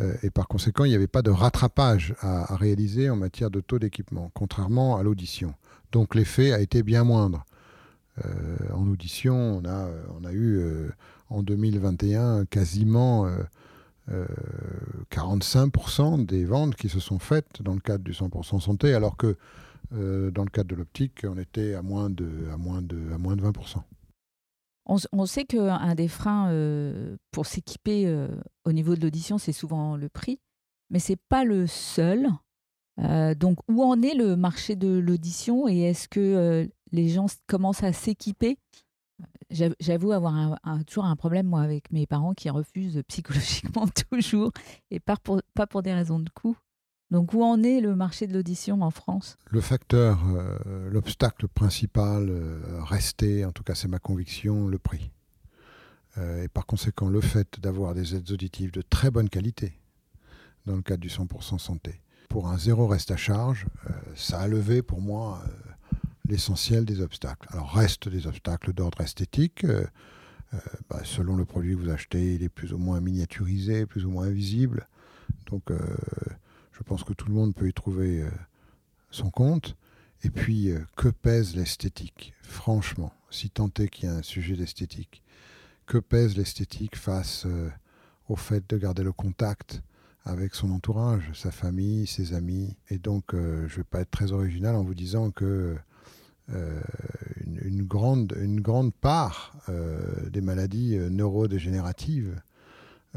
[0.00, 3.60] euh, et par conséquent, il n'y avait pas de rattrapage à, réaliser en matière de
[3.60, 5.54] taux d'équipement, contrairement à l'audition.
[5.92, 7.44] Donc l'effet a été bien moindre.
[8.72, 9.88] en audition, on a,
[10.20, 10.60] on a eu
[11.30, 13.28] en 2021 quasiment
[14.08, 18.94] 45% euh, euh, des ventes qui se sont faites dans le cadre du 100% santé,
[18.94, 19.36] alors que
[19.92, 23.18] euh, dans le cadre de l'optique, on était à moins de, à moins de, à
[23.18, 23.82] moins de 20%.
[25.12, 26.50] On, sait qu'un des freins
[27.30, 28.26] pour s'équiper
[28.64, 30.40] au niveau de l'audition, c'est souvent le prix,
[30.88, 32.26] mais ce n'est pas le seul.
[33.36, 37.92] donc, où en est le marché de l'audition et est-ce que les gens commencent à
[37.92, 38.56] s'équiper?
[39.50, 44.52] J'avoue avoir toujours un problème, moi, avec mes parents qui refusent psychologiquement toujours,
[44.90, 46.56] et pas pour, pas pour des raisons de coût.
[47.10, 49.38] Donc, où en est le marché de l'audition en France?
[49.50, 55.10] Le facteur, euh, l'obstacle principal euh, restait, en tout cas c'est ma conviction, le prix.
[56.18, 59.78] Euh, et par conséquent, le fait d'avoir des aides auditives de très bonne qualité,
[60.66, 63.64] dans le cadre du 100% santé, pour un zéro reste à charge,
[64.14, 65.42] ça a levé pour moi
[66.28, 67.48] l'essentiel des obstacles.
[67.52, 69.64] Alors reste des obstacles d'ordre esthétique.
[70.90, 74.10] Bah, selon le produit que vous achetez, il est plus ou moins miniaturisé, plus ou
[74.10, 74.86] moins visible.
[75.46, 75.72] Donc
[76.78, 78.24] je pense que tout le monde peut y trouver
[79.10, 79.76] son compte.
[80.22, 82.32] Et puis, que pèse l'esthétique?
[82.42, 85.22] Franchement, si tant est qu'il y a un sujet d'esthétique,
[85.86, 87.46] que pèse l'esthétique face
[88.28, 89.82] au fait de garder le contact
[90.24, 92.76] avec son entourage, sa famille, ses amis?
[92.90, 95.76] Et donc, je ne vais pas être très original en vous disant que
[96.54, 96.80] euh,
[97.62, 100.96] une, grande, une grande part euh, des maladies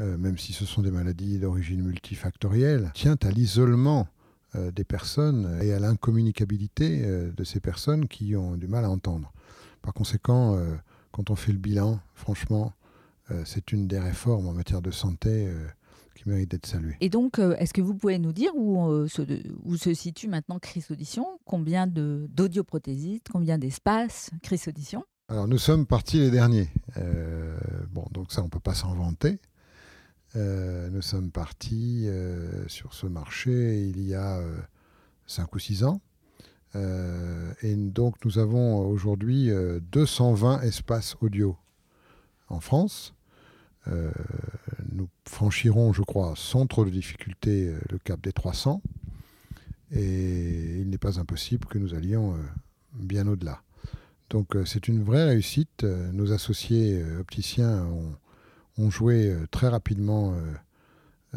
[0.02, 4.08] euh, même si ce sont des maladies d'origine multifactorielle, tient à l'isolement
[4.74, 9.32] des personnes et à l'incommunicabilité de ces personnes qui ont du mal à entendre.
[9.80, 10.62] Par conséquent,
[11.10, 12.74] quand on fait le bilan, franchement,
[13.46, 15.50] c'est une des réformes en matière de santé
[16.14, 16.96] qui mérite d'être salué.
[17.00, 19.22] Et donc, euh, est-ce que vous pouvez nous dire où, euh, se,
[19.64, 21.26] où se situe maintenant Chris Audition?
[21.44, 23.28] Combien d'audioprothésistes?
[23.32, 25.04] Combien d'espaces Chris Audition?
[25.28, 26.68] Alors, nous sommes partis les derniers.
[27.90, 29.38] bon, donc ça, on ne peut pas s'en vanter.
[30.34, 32.08] Nous sommes partis
[32.66, 34.40] sur ce marché il y a
[35.26, 36.00] 5 ou 6 ans.
[36.74, 39.50] et donc, nous avons aujourd'hui
[39.92, 41.56] 220 espaces audio
[42.48, 43.14] en France.
[43.88, 44.10] Euh,
[44.92, 48.80] nous franchirons, je crois, sans trop de difficulté, euh, le cap des 300.
[49.90, 52.38] Et il n'est pas impossible que nous allions euh,
[52.94, 53.62] bien au-delà.
[54.30, 55.84] Donc c'est une vraie réussite.
[55.84, 58.14] Nos associés opticiens ont,
[58.90, 60.34] joué très rapidement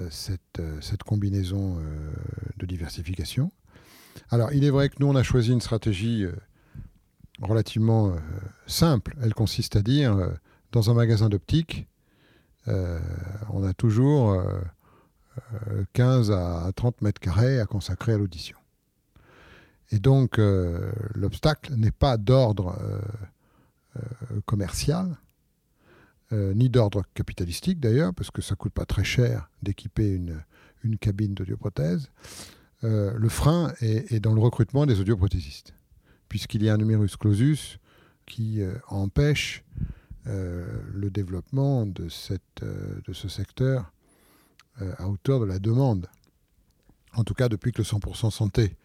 [0.09, 1.77] cette, cette, combinaison
[2.57, 3.51] de diversification.
[4.29, 6.25] Alors il est vrai que nous, on a choisi une stratégie
[7.41, 8.15] relativement
[8.67, 9.15] simple.
[9.21, 10.17] Elle consiste à dire,
[10.71, 11.87] dans un magasin d'optique,
[12.67, 12.99] euh,
[13.49, 14.41] on a toujours
[15.93, 18.57] 15 euh, à 30 mètres carrés à consacrer à l'audition.
[19.91, 22.75] Et donc, euh, l'obstacle n'est pas d'ordre
[24.45, 25.15] commercial,
[26.31, 30.43] ni d'ordre capitalistique d'ailleurs, parce que ça coûte pas très cher d'équiper une,
[30.99, 32.09] cabine d'audioprothèse.
[32.81, 35.73] le frein est, dans le recrutement des audioprothésistes,
[36.27, 37.77] puisqu'il y a un numerus clausus
[38.25, 39.63] qui empêche
[40.27, 43.91] euh, le développement de, euh, de ce secteur
[44.81, 46.07] euh, à hauteur de la demande.
[47.13, 48.75] En tout cas, depuis que le 100% santé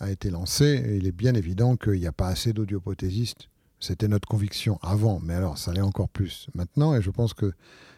[0.00, 3.48] a été lancé, il est bien évident qu'il n'y a pas assez d'audioprothésistes.
[3.82, 7.52] C'était notre conviction avant, mais alors ça l'est encore plus maintenant, et je pense que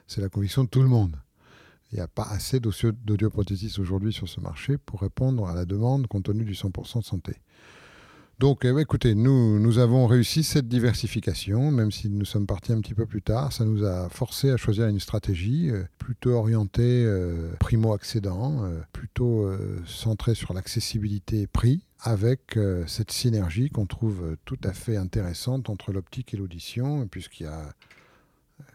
[0.07, 1.15] c'est la conviction de tout le monde.
[1.93, 6.07] Il n'y a pas assez d'audioprothésistes aujourd'hui sur ce marché pour répondre à la demande
[6.07, 7.35] compte tenu du 100% santé.
[8.41, 12.81] Donc, eh écoutez, nous, nous avons réussi cette diversification, même si nous sommes partis un
[12.81, 13.53] petit peu plus tard.
[13.53, 19.49] Ça nous a forcé à choisir une stratégie euh, plutôt orientée euh, primo-accédant, euh, plutôt
[19.87, 26.35] centrée sur l'accessibilité prix, avec cette synergie qu'on trouve tout à fait intéressante entre l'optique
[26.35, 27.73] et l'audition, puisqu'il y a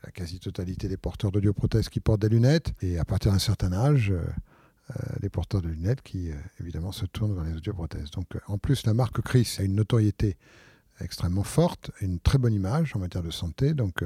[0.03, 4.11] la quasi-totalité des porteurs d'audioprothèses qui portent des lunettes, et à partir d'un certain âge,
[5.21, 8.11] les euh, porteurs de lunettes qui, euh, évidemment, se tournent vers les audioprothèses.
[8.11, 10.37] Donc, euh, en plus, la marque Chris a une notoriété
[11.01, 13.73] extrêmement forte, une très bonne image en matière de santé.
[13.73, 14.03] Donc,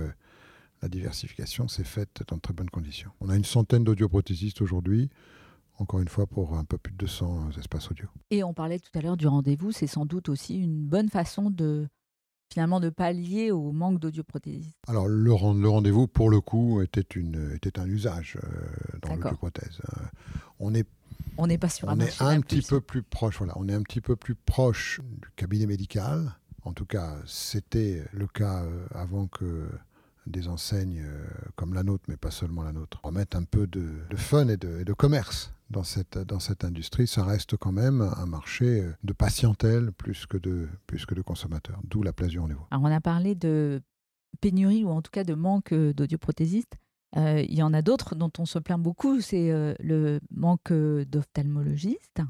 [0.84, 3.10] la diversification s'est faite dans de très bonnes conditions.
[3.20, 5.10] On a une centaine d'audioprothésistes aujourd'hui,
[5.80, 8.08] encore une fois pour un peu plus de 200 espaces audio.
[8.30, 11.50] Et on parlait tout à l'heure du rendez-vous, c'est sans doute aussi une bonne façon
[11.50, 11.88] de
[12.54, 17.52] finalement de pallier au manque d'audioprothésistes Alors le, le rendez-vous, pour le coup, était, une,
[17.54, 19.82] était un usage euh, dans l'audioprothèse.
[19.98, 20.02] Euh,
[20.60, 20.88] on est
[21.38, 23.38] on n'est pas sur on est un petit peu plus proche.
[23.40, 26.38] Voilà, on est un petit peu plus proche du cabinet médical.
[26.64, 29.68] En tout cas, c'était le cas euh, avant que
[30.28, 31.04] des enseignes
[31.56, 34.80] comme la nôtre, mais pas seulement la nôtre, remettent un peu de, fun et de,
[34.80, 39.12] et de commerce dans cette, dans cette industrie, ça reste quand même un marché de
[39.12, 42.66] patientèle plus que de, plus que de consommateurs, d'où la place du rendez-vous.
[42.72, 43.82] Alors on a parlé de
[44.40, 46.78] pénurie ou en tout cas de manque d'audioprothésistes.
[47.16, 50.74] Euh, il y en a d'autres dont on se plaint beaucoup, c'est euh, le manque
[50.74, 52.22] d'ophtalmologistes.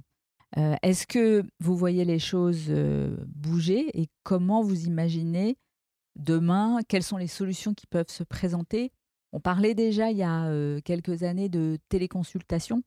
[0.57, 2.71] Euh, est-ce que vous voyez les choses
[3.27, 5.57] bouger et comment vous imaginez
[6.15, 8.91] demain, quelles sont les solutions qui peuvent se présenter?
[9.31, 10.47] On parlait déjà il y a
[10.81, 12.83] quelques années de téléconsultation.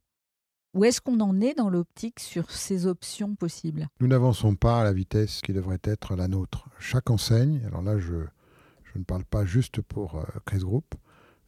[0.77, 3.89] Où est-ce qu'on en est dans l'optique sur ces options possibles?
[3.99, 6.69] Nous n'avançons pas à la vitesse qui devrait être la nôtre.
[6.79, 8.27] Chaque enseigne, alors là je,
[8.85, 10.95] je ne parle pas juste pour euh, Chris Group,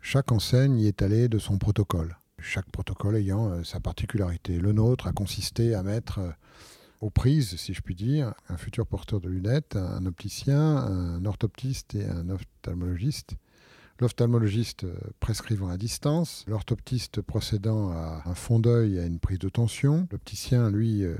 [0.01, 2.17] chaque enseigne y est allée de son protocole.
[2.39, 4.59] Chaque protocole ayant euh, sa particularité.
[4.59, 6.31] Le nôtre a consisté à mettre euh,
[7.03, 11.95] aux prises, si je puis dire, un futur porteur de lunettes, un opticien, un orthoptiste
[11.95, 13.35] et un ophtalmologiste
[14.01, 19.49] l'ophtalmologiste euh, prescrivant à distance, l'orthoptiste procédant à un fond d'œil à une prise de
[19.49, 21.17] tension, l'opticien, lui, euh,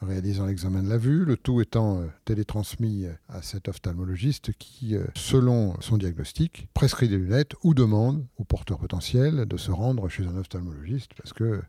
[0.00, 5.78] réalisant l'examen de la vue, le tout étant euh, télétransmis à cet ophtalmologiste qui, selon
[5.80, 10.36] son diagnostic, prescrit des lunettes ou demande au porteur potentiel de se rendre chez un
[10.36, 11.60] ophtalmologiste parce que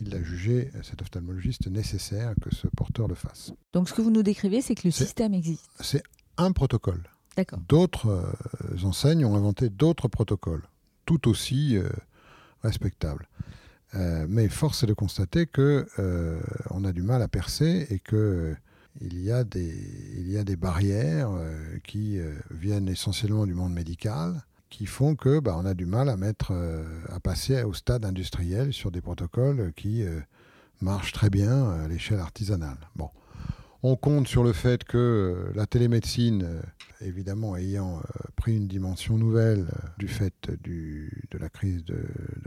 [0.00, 3.52] il a jugé, cet ophtalmologiste, nécessaire que ce porteur le fasse.
[3.72, 5.70] Donc ce que vous nous décrivez, c'est que le système existe.
[5.78, 6.02] C'est
[6.36, 7.08] un protocole.
[7.68, 10.66] D'autres euh, enseignes ont inventé d'autres protocoles,
[11.06, 11.88] tout aussi euh,
[12.62, 13.28] respectables.
[13.94, 15.86] Euh, mais force est de constater que
[16.70, 18.54] on a du mal à percer et que
[19.00, 19.74] il y a des,
[20.16, 21.30] il y a des barrières
[21.84, 22.18] qui
[22.50, 26.52] viennent essentiellement du monde médical, qui font que bah, on a du mal à mettre,
[27.08, 30.04] à passer au stade industriel sur des protocoles qui
[30.80, 32.78] marchent très bien à l'échelle artisanale.
[33.84, 36.62] On compte sur le fait que euh, la télémédecine, euh,
[37.00, 38.02] évidemment ayant
[38.34, 39.68] pris une dimension nouvelle
[39.98, 41.96] du fait de la crise de,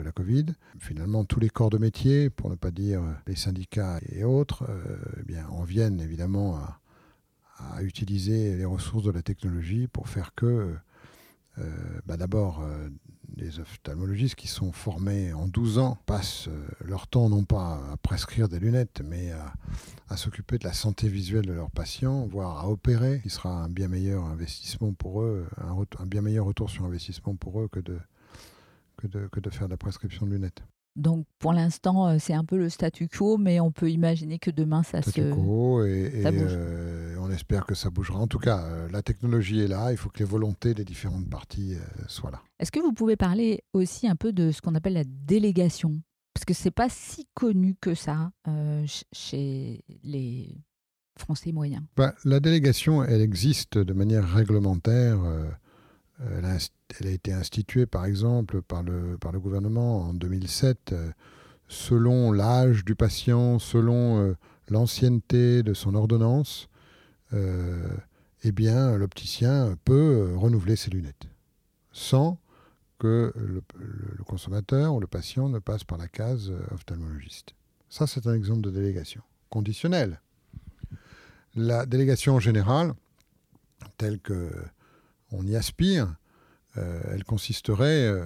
[0.03, 4.25] la Covid, finalement tous les corps de métier, pour ne pas dire les syndicats et
[4.25, 4.67] autres,
[5.19, 6.77] eh bien, en viennent évidemment à,
[7.81, 10.75] utiliser les ressources de la technologie pour faire que,
[12.05, 12.65] bah, d'abord,
[13.37, 17.97] les ophtalmologistes qui sont formés en 12 ans passent euh, leur temps non pas à
[17.97, 22.69] prescrire des lunettes, mais à, s'occuper de la santé visuelle de leurs patients, voire à
[22.69, 27.35] opérer, qui sera un bien meilleur investissement pour eux, un, bien meilleur retour sur investissement
[27.35, 27.97] pour eux que de,
[28.97, 30.63] que de, que de faire de la prescription de lunettes.
[30.95, 34.51] Donc pour l'instant, euh, c'est un peu le statu quo, mais on peut imaginer que
[34.51, 35.33] demain, ça statu se...
[35.33, 38.19] Quo et, euh, on espère que ça bougera.
[38.19, 41.29] En tout cas, euh, la technologie est là, il faut que les volontés des différentes
[41.29, 41.75] parties
[42.07, 42.41] soient là.
[42.59, 46.01] Est-ce que vous pouvez parler aussi un peu de ce qu'on appelle la délégation?
[46.33, 48.31] Parce que ce n'est pas si connu que ça
[49.11, 50.57] chez les
[51.17, 51.83] Français moyens.
[51.95, 55.19] Bah, la délégation, elle existe de manière réglementaire.
[56.37, 56.57] Elle a
[56.99, 61.11] elle a été instituée par exemple par le, par le gouvernement en 2007 euh,
[61.67, 64.35] selon l'âge du patient, selon euh,
[64.67, 66.67] l'ancienneté de son ordonnance.
[67.33, 67.87] Euh,
[68.43, 71.27] eh bien, l'opticien peut renouveler ses lunettes
[71.91, 72.39] sans
[72.99, 73.61] que le,
[74.25, 77.53] consommateur ou le patient ne passe par la case ophtalmologiste.
[77.89, 80.21] Ça, c'est un exemple de délégation conditionnelle.
[81.55, 82.93] La délégation en général,
[83.97, 84.49] telle que
[85.31, 86.15] on y aspire,
[86.75, 88.25] elle consisterait euh,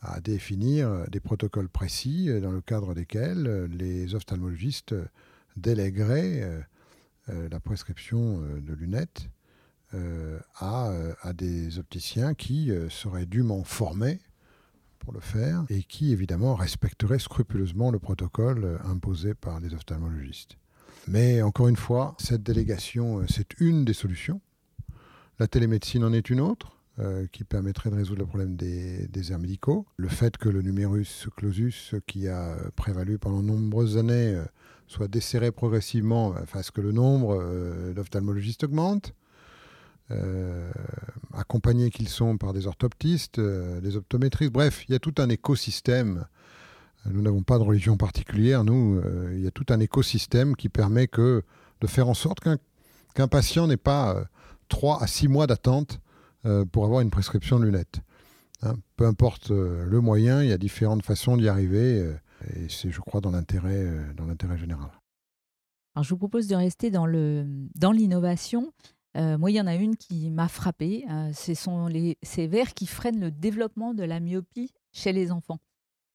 [0.00, 4.94] à définir des protocoles précis euh, dans le cadre desquels les ophtalmologistes
[5.56, 6.66] délégueraient
[7.28, 9.30] la prescription de lunettes
[10.54, 10.92] à,
[11.22, 14.20] à, des opticiens qui seraient dûment formés
[14.98, 20.58] pour le faire et qui évidemment respecteraient scrupuleusement le protocole imposé par les ophtalmologistes.
[21.08, 24.42] Mais encore une fois, cette délégation, c'est une des solutions.
[25.38, 26.75] La télémédecine en est une autre.
[26.98, 29.84] Euh, qui permettrait de résoudre le problème des, aires médicaux.
[29.98, 34.42] Le fait que le numerus clausus, qui a prévalu pendant de nombreuses années, euh,
[34.86, 39.12] soit desserré progressivement fasse que le nombre euh, d'ophtalmologistes augmente.
[41.34, 46.24] accompagnés qu'ils sont par des orthoptistes, des optométristes, bref, il y a tout un écosystème.
[47.04, 51.08] Nous n'avons pas de religion particulière, nous, il y a tout un écosystème qui permet
[51.08, 51.42] que,
[51.82, 54.24] de faire en sorte qu'un patient n'ait pas
[54.68, 56.05] trois à six mois d'attente euh,
[56.72, 58.00] pour avoir une prescription de lunettes.
[58.62, 62.14] Hein, peu importe euh, le moyen, il y a différentes façons d'y arriver euh,
[62.54, 63.86] et c'est, je crois, dans l'intérêt,
[64.16, 64.90] dans l'intérêt général.
[65.94, 68.72] Alors, je vous propose de rester dans, le, dans l'innovation.
[69.14, 71.06] moi, il y en a une qui m'a frappée.
[71.32, 75.58] ce sont les, ces verres qui freinent le développement de la myopie chez les enfants.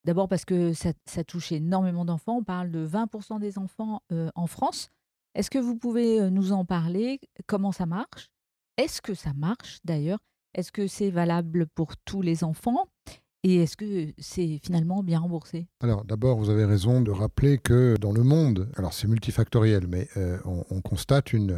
[0.04, 2.36] D'abord parce que ça, touche énormément d'enfants.
[2.36, 4.00] On parle de 20% des enfants
[4.36, 4.88] en France.
[5.34, 7.18] Est-ce que vous pouvez nous en parler?
[7.48, 8.30] Comment ça marche?
[8.76, 10.18] Est-ce que ça marche d'ailleurs?
[10.54, 12.86] Est-ce que c'est valable pour tous les enfants?
[13.44, 15.66] Et est-ce que c'est finalement bien remboursé?
[15.80, 20.08] Alors d'abord, vous avez raison de rappeler que dans le monde, alors c'est multifactoriel, mais
[20.16, 21.56] euh, on, constate une,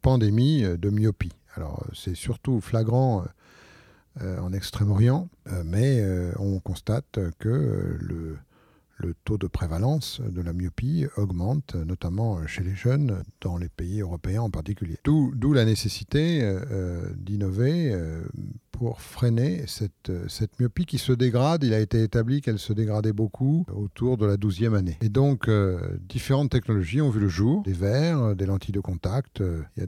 [0.00, 1.32] pandémie euh, de myopie.
[1.54, 3.24] Alors c'est surtout flagrant
[4.20, 5.28] euh, en Extrême-Orient,
[5.64, 6.04] mais
[6.38, 8.36] on constate que le,
[8.96, 14.00] le taux de prévalence de la myopie augmente, notamment chez les jeunes, dans les pays
[14.00, 14.96] européens en particulier.
[15.04, 18.22] D'où la nécessité euh, d'innover euh,
[18.70, 20.10] pour freiner cette,
[20.58, 21.62] myopie qui se dégrade.
[21.62, 24.98] Il a été établi qu'elle se dégradait beaucoup autour de la 12e année.
[25.02, 29.42] Et donc, euh, différentes technologies ont vu le jour, des verres, des lentilles de contact,
[29.76, 29.86] il y a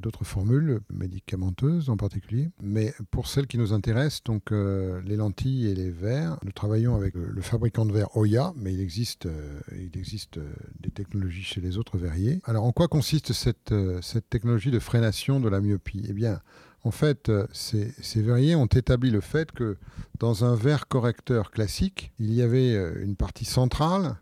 [0.00, 2.48] d'autres formules médicamenteuses en particulier.
[2.62, 7.14] Mais pour celles qui nous intéressent, donc les lentilles et les verres, nous travaillons avec
[7.14, 11.60] le fabricant de verres Oya, mais il existe, euh, il existe euh, des technologies chez
[11.60, 12.40] les autres verriers.
[12.44, 16.04] Alors, en quoi consiste cette, euh, cette technologie de freination de la myopie?
[16.08, 16.40] Eh bien,
[16.82, 19.76] en fait, ces, verriers ont établi le fait que
[20.18, 24.16] dans un verre correcteur classique, il y avait une partie centrale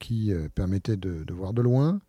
[0.00, 2.00] qui permettait de, voir de loin,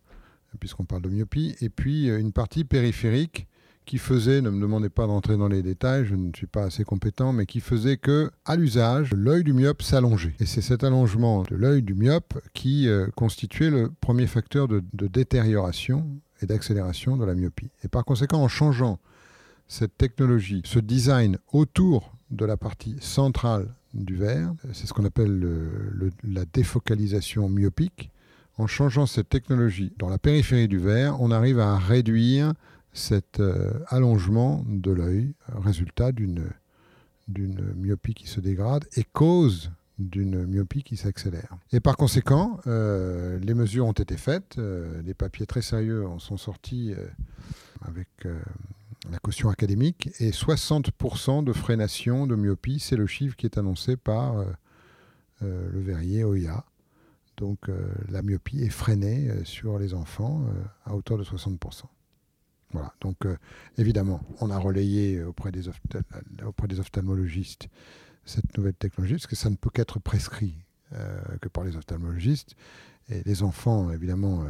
[0.58, 3.46] puisqu'on parle de myopie, et puis une partie périphérique
[3.84, 6.84] qui faisait, ne me demandez pas d'entrer dans les détails, je ne suis pas assez
[6.84, 10.34] compétent, mais qui faisait que, à l'usage, l'œil du myope s'allongeait.
[10.40, 14.82] Et c'est cet allongement de l'œil du myope qui euh, constituait le premier facteur de,
[14.92, 16.06] détérioration
[16.40, 17.70] et d'accélération de la myopie.
[17.82, 18.98] Et par conséquent, en changeant
[19.68, 25.46] cette technologie, ce design autour de la partie centrale du verre, c'est ce qu'on appelle
[26.24, 28.10] la défocalisation myopique,
[28.56, 32.52] en changeant cette technologie dans la périphérie du verre, on arrive à réduire
[32.94, 36.52] cet euh, allongement de l'œil, résultat d'une
[37.76, 41.56] myopie qui se dégrade et cause d'une myopie qui s'accélère.
[41.72, 46.18] Et par conséquent, euh, les mesures ont été faites, euh, des papiers très sérieux en
[46.18, 46.94] sont sortis
[47.82, 48.08] avec
[49.10, 53.96] la caution académique, et 60% de freination de myopie, c'est le chiffre qui est annoncé
[53.96, 54.42] par
[55.42, 56.64] le verrier OIA.
[57.36, 57.68] Donc
[58.08, 60.46] la myopie est freinée sur les enfants
[60.86, 61.82] à hauteur de 60%.
[62.74, 63.18] Voilà, donc
[63.78, 65.70] évidemment, on a relayé auprès des,
[66.44, 67.68] auprès des ophtalmologistes
[68.24, 70.56] cette nouvelle technologie, parce que ça ne peut qu'être prescrit
[70.92, 72.56] euh, que par les ophtalmologistes.
[73.10, 74.46] Et les enfants, évidemment, euh,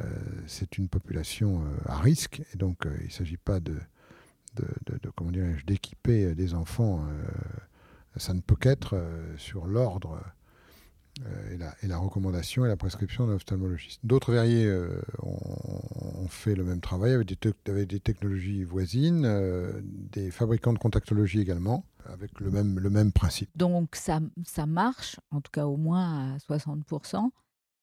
[0.00, 0.04] euh,
[0.46, 3.76] c'est une population à risque, et donc il ne s'agit pas de,
[5.66, 7.06] d'équiper des enfants.
[8.16, 8.98] ça ne peut qu'être
[9.36, 10.20] sur l'ordre
[11.50, 14.00] et la, et, la, recommandation et la prescription d'un ophtalmologiste.
[14.04, 14.70] D'autres verriers
[15.22, 17.38] ont, fait le même travail avec des,
[17.68, 23.50] avec des technologies voisines, des fabricants de contactologie également avec le même, le même principe.
[23.56, 27.30] Donc ça, ça marche, en tout cas au moins à 60%.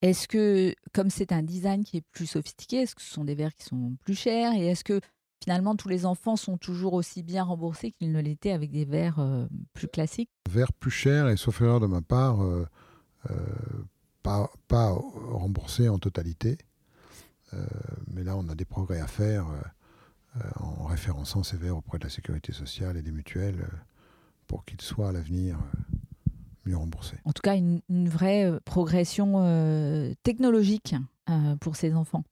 [0.02, 3.34] Est-ce que, comme c'est un design qui est plus sophistiqué, est-ce que ce sont des
[3.34, 5.00] verres qui sont plus chers Et est-ce que
[5.42, 9.18] finalement tous les enfants sont toujours aussi bien remboursés qu'ils ne l'étaient avec des verres
[9.18, 10.30] euh, plus classiques?
[10.50, 12.66] Verres plus chers, et sauf erreur de ma part, euh, euh,
[14.22, 16.58] pas, pas remboursés en totalité.
[18.08, 19.46] mais là, on a des progrès à faire
[20.56, 23.66] en référençant ces verres auprès de la sécurité sociale et des mutuelles
[24.46, 25.96] pour qu'il soit à l'avenir euh,
[26.66, 27.16] mieux remboursé.
[27.24, 30.94] En tout cas, une, vraie euh, progression euh, technologique
[31.60, 32.22] pour ces enfants.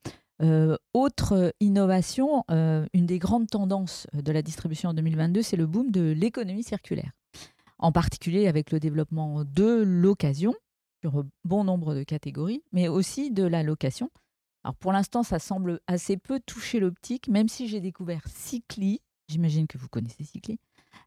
[0.92, 6.12] autre innovation, une des grandes tendances de la distribution en 2022, c'est le boom de
[6.12, 7.12] l'économie circulaire.
[7.78, 10.52] En particulier avec le développement de l'occasion
[11.02, 14.10] sur bon nombre de catégories, mais aussi de la location.
[14.64, 19.66] Alors pour l'instant, ça semble assez peu toucher l'optique, même si j'ai découvert Cycli, j'imagine
[19.66, 20.58] que vous connaissez Cycli,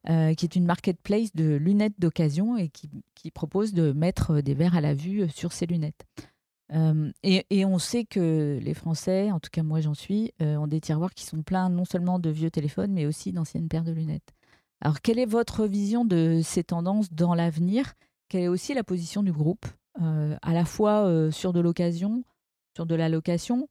[0.10, 2.90] euh, qui est une marketplace de lunettes d'occasion et qui,
[3.34, 6.06] propose de mettre des verres à la vue sur ces lunettes.
[6.74, 10.68] Euh, et, on sait que les Français, en tout cas moi j'en suis, euh, ont
[10.68, 13.92] des tiroirs qui sont pleins non seulement de vieux téléphones, mais aussi d'anciennes paires de
[13.92, 14.34] lunettes.
[14.82, 17.94] Alors quelle est votre vision de ces tendances dans l'avenir?
[18.30, 19.66] Quelle est aussi la position du groupe,
[20.00, 22.24] à la fois sur de l'occasion,
[22.76, 23.70] sur de la location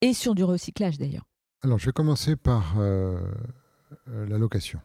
[0.00, 1.24] et sur du recyclage d'ailleurs
[1.62, 2.76] Alors je vais commencer par
[4.06, 4.80] la location.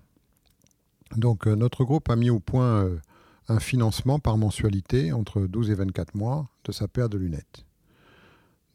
[1.16, 3.00] Donc euh, notre groupe a mis au point euh,
[3.48, 7.66] un financement par mensualité entre 12 et 24 mois de sa paire de lunettes.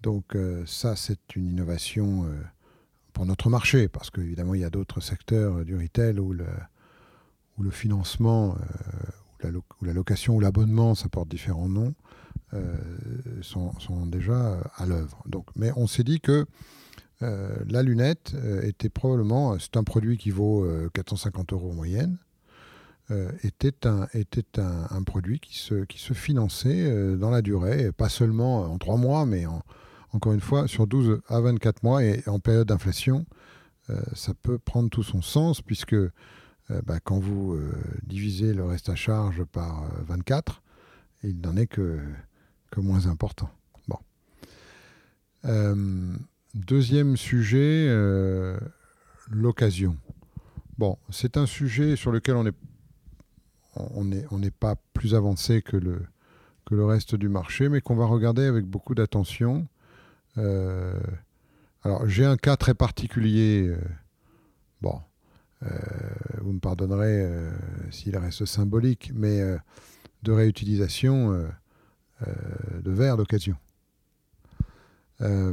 [0.03, 2.27] Donc euh, ça, c'est une innovation
[3.13, 8.57] pour notre marché, parce qu'évidemment, il y a d'autres secteurs du retail où le financement,
[9.45, 11.95] ou la, location ou l'abonnement, ça porte différents noms,
[13.41, 15.23] sont, sont, déjà à l'œuvre.
[15.57, 16.47] Mais on s'est dit que
[17.23, 21.75] euh, la lunette euh, était probablement, c'est un produit qui vaut 450 euh, euros en
[21.75, 22.19] moyenne,
[23.43, 28.63] était, un, était un, produit qui se, qui se finançait dans la durée, pas seulement
[28.63, 29.45] en 3 mois, mais
[30.15, 33.27] encore une fois sur 12 à 24 mois et en période d'inflation,
[34.15, 35.97] ça peut prendre tout son sens puisque
[36.87, 37.59] bah, quand vous
[38.03, 40.63] divisez le reste à charge par 24,
[41.25, 42.01] il n'en est que,
[42.77, 43.51] moins important.
[43.89, 43.99] Bon.
[46.55, 48.59] Deuxième sujet, euh,
[49.31, 49.97] l'occasion.
[50.77, 52.37] Bon, c'est un sujet sur lequel
[53.77, 56.05] on n'est pas plus avancé que le,
[56.71, 59.67] reste du marché, mais qu'on va regarder avec beaucoup d'attention.
[60.37, 61.01] Euh,
[61.85, 63.67] alors, j'ai un cas très particulier.
[63.67, 63.79] Euh,
[64.83, 65.01] bon,
[66.41, 67.29] vous me pardonnerez
[67.91, 69.41] s'il reste symbolique, mais
[70.23, 71.33] de réutilisation
[72.21, 73.57] de verres d'occasion.
[75.23, 75.53] Euh,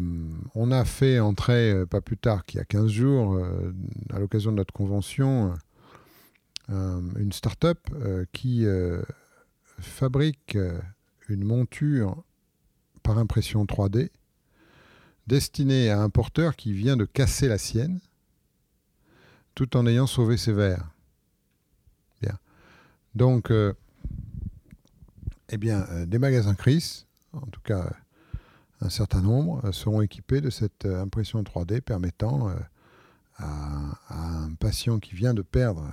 [0.55, 3.71] on a fait entrer, euh, pas plus tard qu'il y a 15 jours, euh,
[4.11, 5.53] à l'occasion de notre convention,
[6.69, 7.79] une start-up
[8.31, 8.67] qui
[9.79, 10.55] fabrique
[11.27, 12.23] une monture
[13.01, 14.11] par impression 3D
[15.25, 17.99] destinée à un porteur qui vient de casser la sienne
[19.59, 20.89] tout en ayant sauvé ses verres.
[22.21, 22.37] Bien.
[23.13, 23.51] Donc,
[25.49, 27.91] eh bien, des magasins Chris, en tout cas
[28.81, 32.53] un certain nombre euh, seront équipés de cette euh, impression 3D permettant euh,
[33.37, 35.85] à, un patient qui vient de perdre,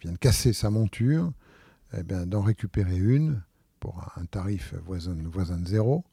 [0.00, 1.32] vient de casser sa monture,
[1.96, 3.40] eh d'en récupérer une
[3.80, 6.04] pour un tarif voisin de zéro,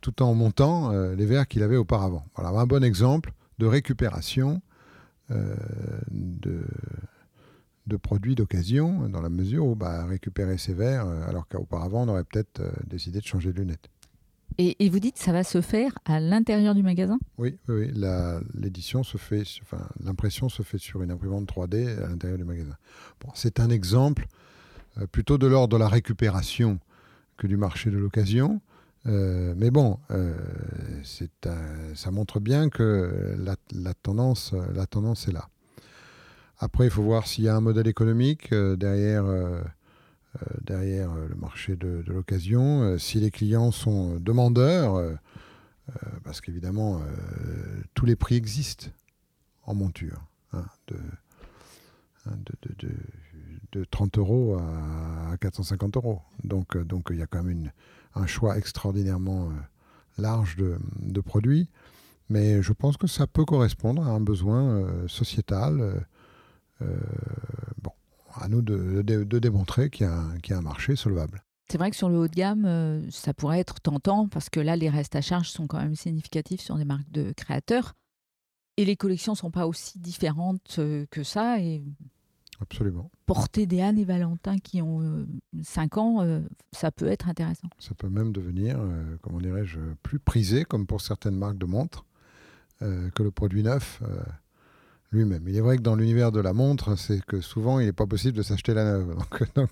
[0.00, 2.24] tout en montant les verres qu'il avait auparavant.
[2.34, 4.62] Voilà un bon exemple de récupération
[5.30, 6.66] de,
[7.86, 12.24] de, produits d'occasion, dans la mesure où bah, récupérer ces verres, alors qu'auparavant on aurait
[12.24, 13.88] peut-être décidé de changer de lunettes.
[14.58, 17.18] Et, vous dites que ça va se faire à l'intérieur du magasin?
[17.38, 17.90] Oui, oui,
[18.54, 22.76] l'édition se fait, enfin, l'impression se fait sur une imprimante 3D à l'intérieur du magasin.
[23.20, 24.26] Bon, c'est un exemple
[25.12, 26.78] plutôt de l'ordre de la récupération
[27.36, 28.60] que du marché de l'occasion.
[29.04, 29.98] Mais bon,
[31.94, 35.48] ça montre bien que la, tendance, la tendance est là.
[36.58, 39.24] Après, il faut voir s'il y a un modèle économique derrière,
[40.60, 45.02] derrière le marché de, l'occasion, si les clients sont demandeurs,
[46.22, 47.00] parce qu'évidemment,
[47.94, 48.88] tous les prix existent
[49.64, 50.20] en monture.
[50.52, 50.64] Hein,
[52.26, 52.88] hein, de, de,
[53.72, 56.20] de, 30 euros à 450 euros.
[56.42, 57.70] Donc, euh, il y a quand même
[58.14, 59.52] un choix extraordinairement euh,
[60.18, 61.68] large de, produits.
[62.28, 66.04] Mais je pense que ça peut correspondre à un besoin euh, sociétal.
[66.80, 67.92] bon,
[68.34, 69.02] à nous de,
[69.38, 71.42] démontrer qu'il y, a un marché solvable.
[71.70, 74.76] C'est vrai que sur le haut de gamme, ça pourrait être tentant parce que là,
[74.76, 77.94] les restes à charge sont quand même significatifs sur des marques de créateurs.
[78.80, 81.58] Et les collections ne sont pas aussi différentes euh, que ça.
[82.60, 83.10] Absolument.
[83.26, 85.26] Porter des Anne et Valentin qui ont
[85.62, 86.40] 5 euh, ans, euh,
[86.72, 87.68] ça peut être intéressant.
[87.78, 88.78] Ça peut même devenir,
[89.22, 92.04] comment dirais-je, plus prisé, comme pour certaines marques de montres,
[92.80, 94.02] que le produit neuf
[95.12, 95.46] lui-même.
[95.48, 98.06] Il est vrai que dans l'univers de la montre, c'est que souvent, il n'est pas
[98.06, 99.16] possible de s'acheter la neuve.
[99.54, 99.70] Donc,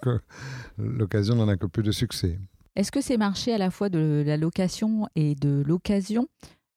[0.79, 2.39] l'occasion n'en a que plus de succès.
[2.79, 6.29] Est-ce que ces marchés à la fois de la location et de l'occasion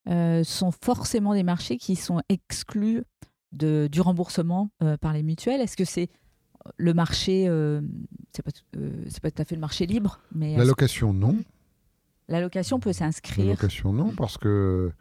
[0.08, 3.04] euh, sont forcément des marchés qui sont exclus
[3.52, 5.60] de, du remboursement euh, par les mutuelles?
[5.60, 6.08] Est-ce que c'est
[6.76, 7.80] le marché, euh,
[8.32, 8.52] c'est pas,
[9.22, 11.36] pas tout à fait le marché libre, mais la location non.
[12.28, 13.46] La location peut s'inscrire.
[13.46, 14.92] La location non, parce que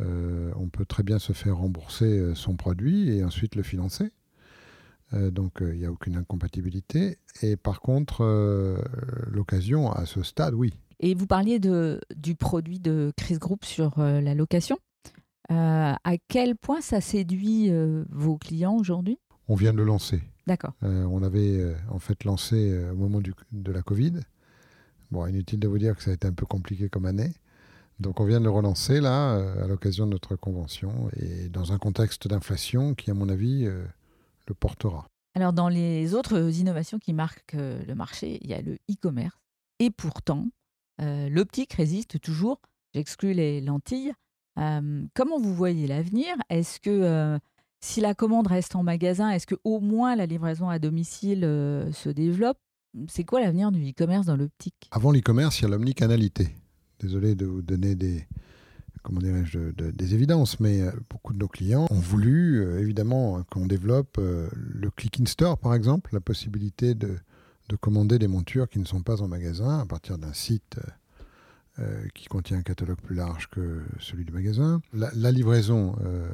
[0.00, 4.12] on peut très bien se faire rembourser son produit et ensuite le financer.
[5.12, 7.18] donc il n'y a aucune incompatibilité.
[7.42, 8.22] Et par contre,
[9.28, 13.98] l'occasion à ce stade, oui, et vous parliez de, du produit de Chris Group sur
[13.98, 14.78] euh, la location?
[15.50, 19.18] Euh, à quel point ça séduit euh, vos clients aujourd'hui?
[19.48, 20.22] On vient de le lancer.
[20.46, 20.72] D'accord.
[20.82, 24.14] on l'avait en fait lancé au moment du, de la Covid.
[25.10, 27.34] Bon, inutile de vous dire que ça a été un peu compliqué comme année.
[28.00, 31.78] Donc on vient de le relancer là, à l'occasion de notre convention, et dans un
[31.78, 35.06] contexte d'inflation qui, à mon avis, le portera.
[35.34, 39.38] Alors dans les autres innovations qui marquent le marché, il y a le e-commerce.
[39.80, 40.48] Et pourtant,
[41.00, 42.60] euh, l'optique résiste toujours.
[42.94, 44.12] J'exclus les lentilles.
[44.58, 46.34] Euh, comment vous voyez l'avenir?
[46.50, 47.38] Est-ce que euh,
[47.80, 51.40] si la commande reste en magasin, est-ce que au moins la livraison à domicile
[51.92, 52.58] se développe?
[53.08, 54.88] C'est quoi l'avenir du e-commerce dans l'optique?
[54.90, 56.48] Avant l'e-commerce, il y a l'omnicanalité.
[57.00, 58.26] Désolé de vous donner des,
[59.02, 64.90] comment dirais-je, des évidences, mais beaucoup de nos clients ont voulu évidemment qu'on développe le
[64.90, 67.18] click in store, par exemple, la possibilité de
[67.68, 70.82] de commander des montures qui ne sont pas en magasin à partir d'un site euh,
[70.82, 70.90] euh,
[72.14, 74.80] qui contient un catalogue plus large que celui du magasin.
[74.92, 76.28] La, livraison euh,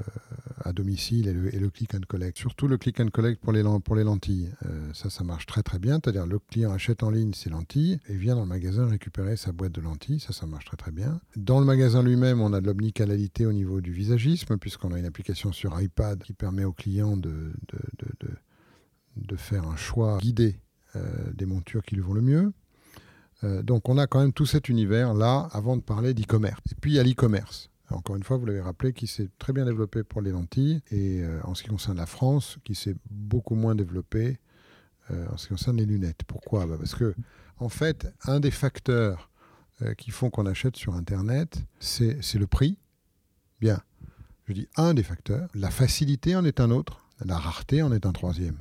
[0.65, 4.51] à domicile et le, click and collect, surtout le click and collect pour les, lentilles,
[4.93, 6.01] ça, ça marche très très bien.
[6.03, 9.53] C'est-à-dire le client achète en ligne ses lentilles et vient dans le magasin récupérer sa
[9.53, 10.21] boîte de lentilles.
[10.21, 11.21] Ça, ça marche très très bien.
[11.37, 15.05] Dans le magasin lui-même, on a de l'omnicanalité au niveau du visagisme, puisqu'on a une
[15.05, 17.53] application sur iPad qui permet au client de,
[19.37, 20.61] faire un choix guidé
[20.97, 22.53] euh, des montures qui lui vont le mieux.
[23.45, 26.61] Euh, donc on a quand même tout cet univers-là avant de parler d'e-commerce.
[26.73, 27.71] Et puis il y a l'e-commerce.
[27.91, 31.23] Encore une fois, vous l'avez rappelé, qui s'est très bien développé pour les lentilles et
[31.23, 34.39] euh, en ce qui concerne la France, qui s'est beaucoup moins développé
[35.31, 36.23] en ce qui concerne les lunettes.
[36.27, 36.65] Pourquoi?
[36.65, 37.15] Bah, Parce que,
[37.59, 39.31] en fait, un des facteurs
[39.99, 42.79] qui font qu'on achète sur Internet, c'est le prix.
[43.61, 43.83] Bien,
[44.47, 45.49] je dis un des facteurs.
[45.55, 47.07] La facilité en est un autre.
[47.23, 48.57] La rareté en est un troisième.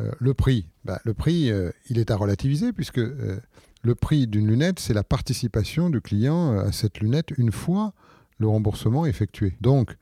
[0.00, 3.40] Euh, le prix, bah, le prix, euh, il est à relativiser puisque euh,
[3.82, 7.92] le prix d'une lunette, c'est la participation du client à cette lunette une fois
[8.38, 9.56] le remboursement effectué.
[9.60, 9.96] Donc,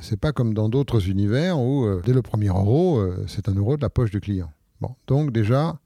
[0.00, 3.82] c'est pas comme dans d'autres univers où dès le premier euro, c'est un euro de
[3.82, 4.52] la poche du client.
[4.80, 5.78] Bon, donc déjà,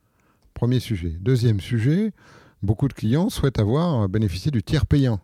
[0.54, 1.16] premier sujet.
[1.20, 2.12] Deuxième sujet,
[2.62, 5.20] beaucoup de clients souhaitent avoir bénéficié du tiers payant,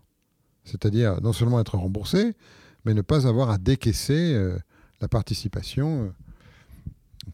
[0.65, 2.35] c'est-à-dire non seulement être remboursé,
[2.85, 4.39] mais ne pas avoir à décaisser
[5.01, 6.13] la participation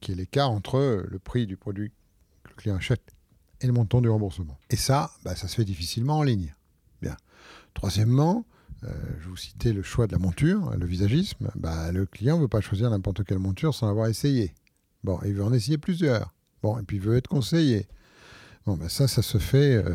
[0.00, 1.90] qui est l'écart entre le prix du produit
[2.42, 3.13] que le client achète
[3.66, 4.58] le montant du remboursement.
[4.70, 6.54] Et ça, bah, ça se fait difficilement en ligne.
[7.02, 7.16] Bien.
[7.74, 8.44] Troisièmement,
[8.84, 11.50] euh, je vous citais le choix de la monture, le visagisme.
[11.56, 14.54] Bah, le client ne veut pas choisir n'importe quelle monture sans avoir essayé.
[15.02, 16.34] Bon, il veut en essayer plusieurs.
[16.62, 17.86] Bon, et puis il veut être conseillé.
[18.66, 19.94] Bon, bah, ça, ça se fait euh,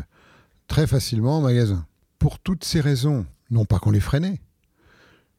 [0.68, 1.86] très facilement en magasin.
[2.18, 4.40] Pour toutes ces raisons, non pas qu'on les freinait.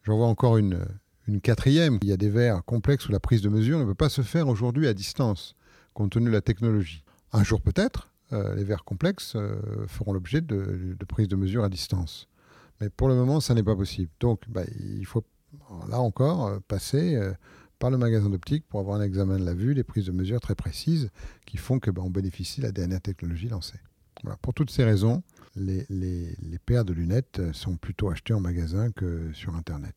[0.03, 0.85] J'en vois encore une,
[1.27, 3.95] une quatrième, il y a des verres complexes où la prise de mesure ne peut
[3.95, 5.55] pas se faire aujourd'hui à distance,
[5.93, 7.03] compte tenu de la technologie.
[7.31, 11.69] Un jour peut-être, euh, les verres complexes euh, feront l'objet de, prise de mesure à
[11.69, 12.27] distance.
[12.79, 14.09] Mais pour le moment, ça n'est pas possible.
[14.19, 15.23] Donc, bah, il faut,
[15.89, 17.19] là encore, euh, passer
[17.79, 20.39] par le magasin d'optique pour avoir un examen de la vue, des prises de mesure
[20.39, 21.09] très précises
[21.45, 23.79] qui font que ben, on bénéficie de la dernière technologie lancée.
[24.41, 25.23] Pour toutes ces raisons,
[25.55, 25.87] les,
[26.65, 29.95] paires de lunettes sont plutôt achetées en magasin que sur Internet.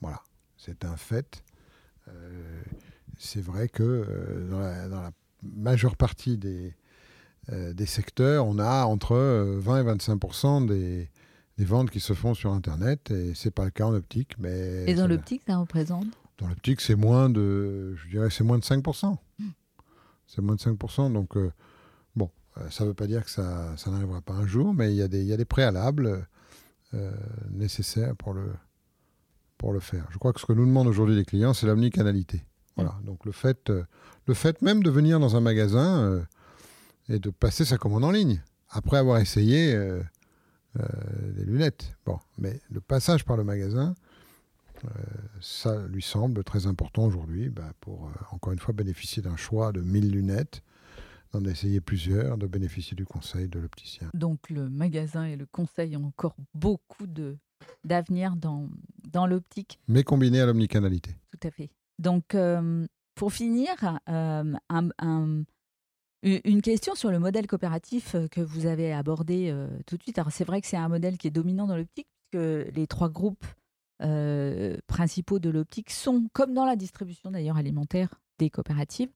[0.00, 0.22] Voilà,
[0.56, 1.42] c'est un fait.
[3.18, 5.10] C'est vrai que dans, la,
[5.42, 6.74] majeure partie des,
[7.48, 9.16] des secteurs, on a entre
[9.58, 11.08] 20 et 25 des,
[11.58, 14.36] des ventes qui se font sur Internet et c'est pas le cas en optique.
[14.38, 16.06] Mais et dans l'optique, ça représente
[16.38, 19.16] Dans l'optique, c'est moins de, je dirais, c'est moins de 5%.
[19.38, 19.48] Hmm.
[20.26, 21.12] C'est moins de 5%.
[21.12, 21.52] Donc, euh,
[22.16, 24.92] bon, euh, ça ne veut pas dire que ça, ça n'arrivera pas un jour, mais
[24.92, 26.26] il y, a des, il y a des préalables
[26.94, 27.12] euh,
[27.50, 28.52] nécessaires pour le,
[29.58, 30.06] pour le faire.
[30.10, 32.44] Je crois que ce que nous demandent aujourd'hui les clients, c'est l'omnicanalité.
[32.74, 32.96] Voilà.
[33.00, 33.04] Hmm.
[33.06, 33.70] Donc, le fait,
[34.26, 36.26] le fait même de venir dans un magasin
[37.08, 39.76] et de passer sa commande en ligne, après avoir essayé
[40.80, 41.96] euh, des lunettes.
[42.04, 43.94] Bon, mais le passage par le magasin,
[44.84, 44.88] euh,
[45.40, 49.70] ça lui semble très important aujourd'hui bah, pour, euh, encore une fois, bénéficier d'un choix
[49.70, 50.64] de 1000 lunettes,
[51.32, 54.10] d'en essayer plusieurs, de bénéficier du conseil de l'opticien.
[54.14, 57.36] Donc le magasin et le conseil ont encore beaucoup de,
[57.84, 58.68] d'avenir dans,
[59.12, 59.78] dans l'optique.
[59.86, 61.14] Mais combiné à l'omnicanalité.
[61.30, 61.70] Tout à fait.
[62.00, 62.36] Donc,
[63.14, 63.70] pour finir,
[64.08, 64.54] un,
[66.24, 70.18] une question sur le modèle coopératif euh, que vous avez abordé euh, tout de suite.
[70.18, 73.10] Alors c'est vrai que c'est un modèle qui est dominant dans l'optique, puisque les trois
[73.10, 73.44] groupes
[74.02, 78.08] euh, principaux de l'optique sont, comme dans la distribution d'ailleurs alimentaire
[78.38, 79.10] des coopératives,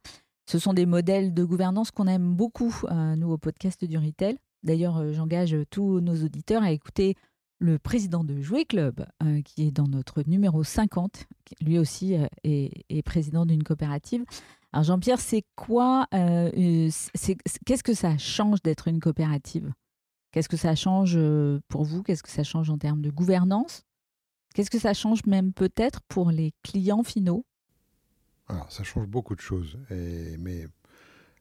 [0.47, 4.39] ce sont des modèles de gouvernance qu'on aime beaucoup, nous, au podcast du Retail.
[4.63, 7.17] D'ailleurs, j'engage tous nos auditeurs à écouter
[7.59, 9.05] le président de Jouet Club,
[9.45, 14.25] qui est dans notre numéro 50, qui lui aussi est président d'une coopérative.
[14.73, 16.51] Alors Jean-Pierre, c'est quoi euh,
[17.65, 19.73] Qu'est-ce que ça change d'être une coopérative?
[20.31, 22.03] Qu'est-ce que ça change euh, pour vous?
[22.03, 23.87] Qu'est-ce que ça change en termes de gouvernance?
[24.55, 27.47] Qu'est-ce que ça change même peut-être pour les clients finaux?
[28.49, 30.67] Alors ça change beaucoup de choses, mais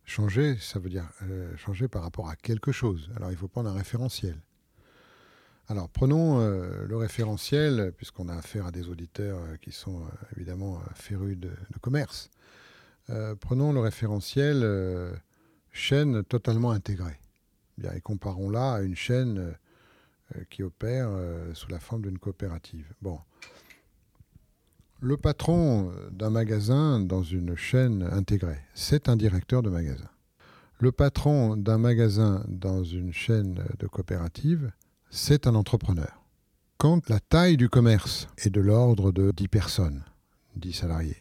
[0.04, 3.10] changer, ça veut dire euh, changer par rapport à quelque chose.
[3.16, 4.42] Alors il faut prendre un référentiel.
[5.70, 10.02] Alors prenons le référentiel, puisqu'on a affaire à des auditeurs qui sont
[10.36, 11.52] évidemment férus de
[11.82, 12.30] commerce.
[13.10, 15.14] Euh, prenons le référentiel euh,
[15.72, 17.20] chaîne totalement intégrée.
[17.78, 19.56] Bien, et comparons-la à une chaîne
[20.36, 21.10] euh, qui opère
[21.54, 22.86] sous la forme d'une coopérative.
[23.02, 23.20] Bon.
[25.00, 30.10] Le patron d'un magasin dans une chaîne intégrée, c'est un directeur de magasin.
[30.80, 34.72] Le patron d'un magasin dans une chaîne de coopérative,
[35.10, 36.22] c'est un entrepreneur.
[36.78, 40.04] Quand la taille du commerce est de l'ordre de 10 personnes,
[40.56, 41.18] 10 salariés,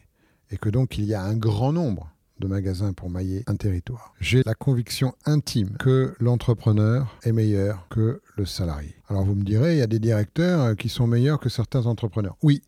[0.51, 4.13] et que donc il y a un grand nombre de magasins pour mailler un territoire.
[4.19, 8.95] J'ai la conviction intime que l'entrepreneur est meilleur que le salarié.
[9.09, 12.37] Alors vous me direz, il y a des directeurs qui sont meilleurs que certains entrepreneurs.
[12.43, 12.61] Oui,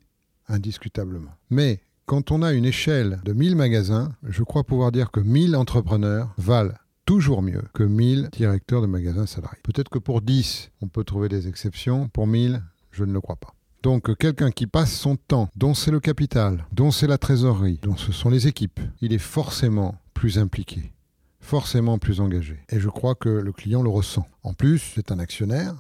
[0.47, 1.31] indiscutablement.
[1.51, 5.55] Mais quand on a une échelle de 1000 magasins, je crois pouvoir dire que 1000
[5.55, 6.73] entrepreneurs valent
[7.09, 9.57] toujours mieux que 1000 directeurs de magasins salariés.
[9.63, 12.07] Peut-être que pour 10, on peut trouver des exceptions.
[12.07, 13.55] Pour 1000, je ne le crois pas.
[13.81, 17.97] Donc quelqu'un qui passe son temps, dont c'est le capital, dont c'est la trésorerie, dont
[17.97, 20.93] ce sont les équipes, il est forcément plus impliqué,
[21.39, 22.59] forcément plus engagé.
[22.69, 24.27] Et je crois que le client le ressent.
[24.43, 25.73] En plus, c'est un actionnaire,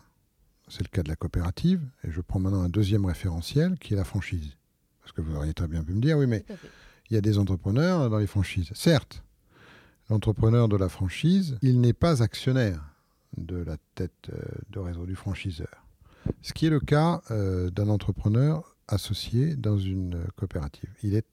[0.67, 3.97] c'est le cas de la coopérative, et je prends maintenant un deuxième référentiel qui est
[3.97, 4.57] la franchise.
[5.01, 6.43] Parce que vous auriez très bien pu me dire, oui, mais
[7.11, 8.71] il y a des entrepreneurs dans les franchises.
[8.73, 9.23] Certes,
[10.09, 12.83] l'entrepreneur de la franchise, il n'est pas actionnaire
[13.37, 14.41] de la tête euh,
[14.71, 15.85] de réseau du franchiseur.
[16.41, 20.89] Ce qui est le cas euh, d'un entrepreneur associé dans une coopérative.
[21.03, 21.27] Il est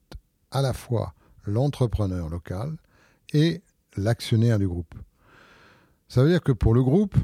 [0.51, 1.13] à la fois
[1.45, 2.77] l'entrepreneur local
[3.33, 3.61] et
[3.95, 4.93] l'actionnaire du groupe.
[6.07, 7.15] Ça veut dire que pour le groupe,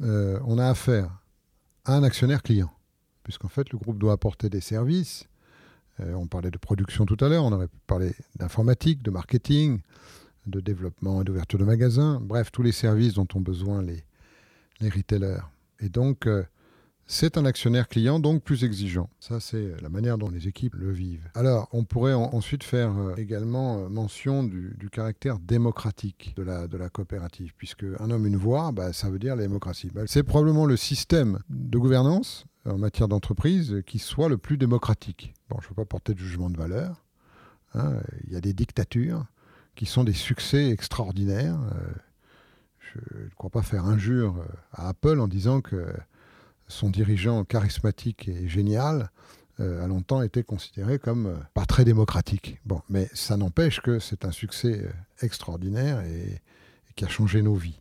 [0.00, 1.10] euh, on a affaire
[1.84, 2.72] à un actionnaire client,
[3.22, 5.24] puisqu'en fait le groupe doit apporter des services.
[5.98, 9.80] On parlait de production tout à l'heure, on aurait pu parler d'informatique, de marketing,
[10.46, 14.04] de développement et d'ouverture de magasins, bref, tous les services dont ont besoin les,
[14.80, 15.42] retailers.
[15.80, 16.26] Et donc,
[17.08, 19.08] c'est un actionnaire client, donc plus exigeant.
[19.20, 21.28] Ça, c'est la manière dont les équipes le vivent.
[21.34, 26.76] Alors, on pourrait ensuite faire euh, également euh, mention du, caractère démocratique de la, de
[26.76, 29.90] la coopérative, puisque un homme, une voix, bah, ça veut dire la démocratie.
[29.94, 35.32] Bah, c'est probablement le système de gouvernance en matière d'entreprise qui soit le plus démocratique.
[35.48, 37.04] Bon, je ne veux pas porter de jugement de valeur.
[37.74, 38.00] Hein.
[38.26, 39.26] Il y a des dictatures
[39.76, 41.58] qui sont des succès extraordinaires.
[41.72, 41.92] Euh,
[42.80, 45.86] je ne crois pas faire injure à Apple en disant que
[46.68, 49.10] son dirigeant charismatique et génial
[49.60, 52.60] euh, a longtemps été considéré comme euh, pas très démocratique.
[52.66, 54.90] Bon, mais ça n'empêche que c'est un succès euh,
[55.24, 56.42] extraordinaire et,
[56.94, 57.80] qui a changé nos vies.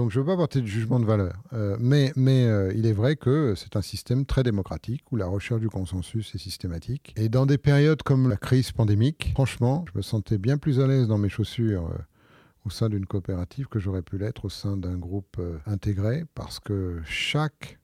[0.00, 1.34] Donc je ne veux pas porter de jugement de valeur.
[1.52, 5.60] Euh, mais euh, il est vrai que c'est un système très démocratique où la recherche
[5.60, 7.12] du consensus est systématique.
[7.18, 10.86] Et dans des périodes comme la crise pandémique, franchement, je me sentais bien plus à
[10.86, 11.98] l'aise dans mes chaussures euh,
[12.64, 17.02] au sein d'une coopérative que j'aurais pu l'être au sein d'un groupe intégré parce que
[17.04, 17.78] chaque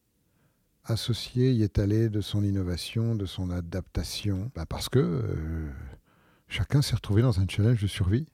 [0.85, 5.23] associé y est allé de son innovation, de son adaptation, bah, parce que
[6.49, 8.27] chacun s'est retrouvé dans un challenge de survie.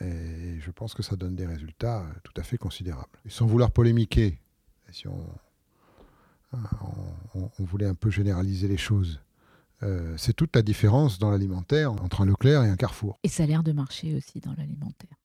[0.00, 3.18] Et je pense que ça donne des résultats euh, tout à fait considérables.
[3.24, 4.38] Et sans vouloir polémiquer,
[4.90, 5.26] si on,
[7.34, 9.20] on, voulait un peu généraliser les choses,
[9.82, 13.18] euh, c'est toute la différence dans l'alimentaire entre un Leclerc et un Carrefour.
[13.22, 15.16] Et ça a l'air de marcher aussi dans l'alimentaire.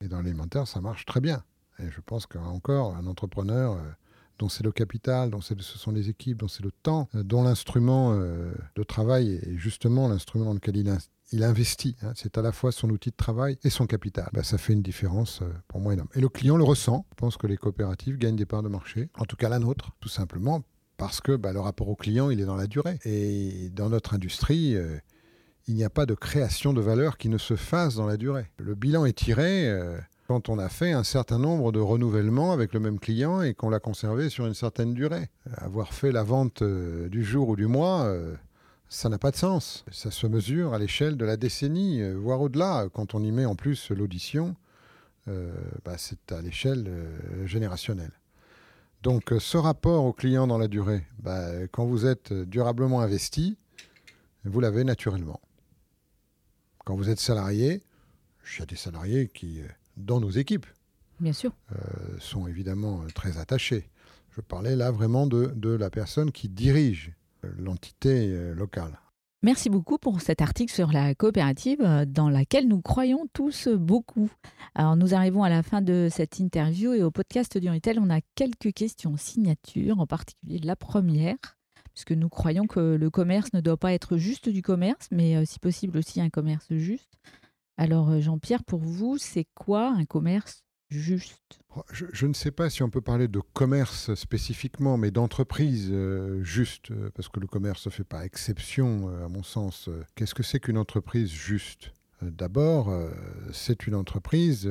[0.00, 1.42] Et dans l'alimentaire, ça marche très bien.
[1.78, 3.82] Et je pense qu'encore, un entrepreneur euh,
[4.38, 8.16] dont c'est le capital, dont ce sont les équipes, dont c'est le temps, dont l'instrument
[8.16, 10.88] de travail est justement l'instrument dans lequel il,
[11.32, 11.96] il investit.
[12.02, 12.12] Hein.
[12.14, 14.28] c'est à la fois son outil de travail et son capital.
[14.32, 16.08] Bah, ça fait une différence euh, pour moi énorme.
[16.14, 17.06] Et le client le ressent.
[17.10, 19.92] Je pense que les coopératives gagnent des parts de marché, en tout cas la nôtre,
[20.00, 20.62] tout simplement
[20.98, 22.98] parce que bah, le rapport au client, il est dans la durée.
[23.04, 24.98] Et dans notre industrie, euh,
[25.66, 28.46] il n'y a pas de création de valeur qui ne se fasse dans la durée.
[28.58, 32.72] Le bilan est tiré euh, quand on a fait un certain nombre de renouvellements avec
[32.72, 35.28] le même client et qu'on l'a conservé sur une certaine durée.
[35.56, 38.08] Avoir fait la vente du jour ou du mois
[38.92, 39.84] ça n'a pas de sens.
[39.90, 42.88] Ça se mesure à l'échelle de la décennie, euh, voire au-delà.
[42.92, 44.54] Quand on y met en plus l'audition,
[45.28, 45.50] euh,
[45.84, 48.12] bah, c'est à l'échelle euh, générationnelle.
[49.02, 53.56] Donc ce rapport au client dans la durée, bah, quand vous êtes durablement investi,
[54.44, 55.40] vous l'avez naturellement.
[56.84, 57.82] Quand vous êtes salarié,
[58.54, 59.60] il y a des salariés qui,
[59.96, 60.66] dans nos équipes,
[61.18, 61.52] Bien sûr.
[62.20, 63.88] sont évidemment très attachés.
[64.36, 67.12] Je parlais là vraiment de, de la personne qui dirige
[67.42, 68.98] l'entité euh, locale.
[69.44, 74.30] Merci beaucoup pour cet article sur la coopérative euh, dans laquelle nous croyons tous beaucoup.
[74.76, 78.08] Alors nous arrivons à la fin de cette interview et au podcast du Retail, on
[78.08, 81.36] a quelques questions signatures, en particulier la première,
[81.92, 85.44] puisque nous croyons que le commerce ne doit pas être juste du commerce, mais euh,
[85.44, 87.18] si possible aussi un commerce juste.
[87.76, 90.62] Alors Jean-Pierre, pour vous, c'est quoi un commerce
[91.00, 95.88] juste oh, je, ne sais pas si on peut parler de commerce spécifiquement, mais d'entreprise
[95.90, 99.88] euh, juste, euh, parce que le commerce ne fait pas exception, euh, à mon sens.
[100.14, 101.92] Qu'est-ce que c'est qu'une entreprise juste?
[102.20, 102.96] D'abord,
[103.52, 104.70] c'est une entreprise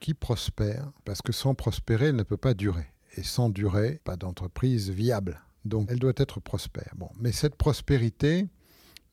[0.00, 2.86] qui prospère, parce que sans prospérer, elle ne peut pas durer.
[3.16, 5.40] Et sans durer, pas d'entreprise viable.
[5.64, 6.92] Donc, elle doit être prospère.
[6.96, 8.48] Bon, mais cette prospérité,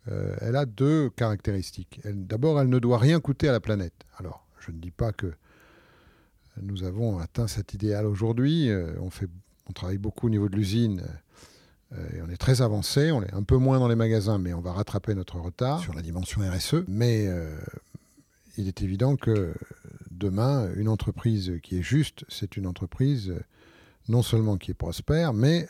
[0.07, 2.01] elle a deux caractéristiques.
[2.05, 4.03] D'abord, elle ne doit rien coûter à la planète.
[4.17, 5.31] Alors, je ne dis pas que
[6.61, 8.69] nous avons atteint cet idéal aujourd'hui.
[8.69, 9.27] Euh, on, fait,
[9.69, 11.03] on travaille beaucoup au niveau de l'usine.
[11.93, 14.53] Euh, et on est très avancé, on est un peu moins dans les magasins, mais
[14.53, 16.83] on va rattraper notre retard sur la dimension RSE.
[16.87, 17.55] Mais euh,
[18.57, 19.53] il est évident que
[20.11, 23.33] demain, une entreprise qui est juste, c'est une entreprise
[24.07, 25.67] non seulement qui est prospère, mais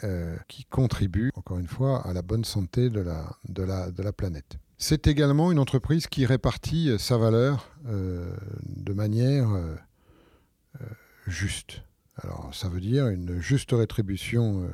[0.49, 4.11] qui contribue, encore une fois, à la bonne santé de la, de la, de la
[4.11, 4.57] planète.
[4.77, 9.47] C'est également une entreprise qui répartit sa valeur de manière
[11.25, 11.83] juste.
[12.17, 14.67] Alors ça veut dire une juste rétribution euh,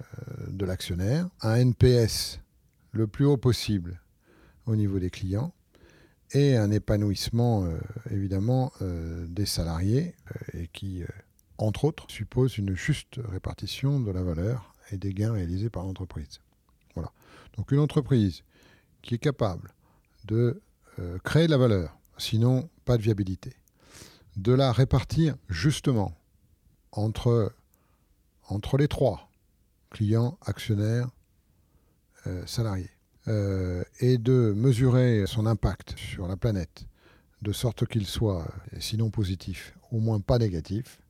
[0.00, 2.40] euh, de l'actionnaire, un NPS
[2.92, 4.00] le plus haut possible
[4.66, 5.52] au niveau des clients
[6.32, 7.66] et un épanouissement
[8.10, 10.14] évidemment des salariés
[10.52, 11.02] et qui,
[11.56, 16.40] entre autres, suppose une juste répartition de la valeur et des gains réalisés par l'entreprise.
[16.94, 17.12] Voilà.
[17.56, 18.42] Donc une entreprise
[19.00, 19.72] qui est capable
[20.26, 20.60] de
[21.24, 23.54] créer de la valeur, sinon pas de viabilité,
[24.38, 26.12] de la répartir justement
[26.92, 27.52] entre,
[28.48, 29.30] entre les trois,
[29.90, 31.08] clients, actionnaires,
[32.26, 32.90] euh, salariés,
[33.26, 36.86] euh, et de mesurer son impact sur la planète,
[37.42, 38.46] de sorte qu'il soit,
[38.78, 41.00] sinon positif, au moins pas négatif.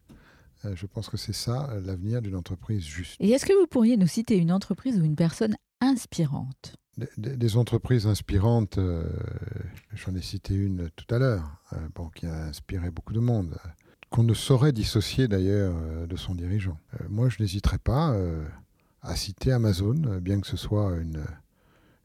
[0.65, 3.17] Euh, je pense que c'est ça l'avenir d'une entreprise juste.
[3.21, 6.79] Et est-ce que vous pourriez nous citer une entreprise ou une personne inspirante
[7.17, 9.05] des, entreprises inspirantes, euh,
[9.95, 13.57] j'en ai cité une tout à l'heure, euh, qui a inspiré beaucoup de monde,
[14.11, 16.79] qu'on ne saurait dissocier d'ailleurs euh, de son dirigeant.
[17.09, 18.17] moi, je n'hésiterai pas
[19.03, 21.25] à citer Amazon, bien que ce soit une,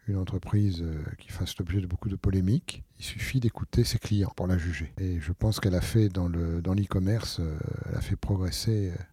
[0.08, 0.84] une entreprise
[1.18, 2.84] qui fasse l'objet de beaucoup de polémiques.
[3.00, 4.94] Il suffit d'écouter ses clients pour la juger.
[4.98, 7.46] Et je pense qu'elle a fait dans l'e-commerce, dans
[7.90, 9.04] elle a fait progresser euh,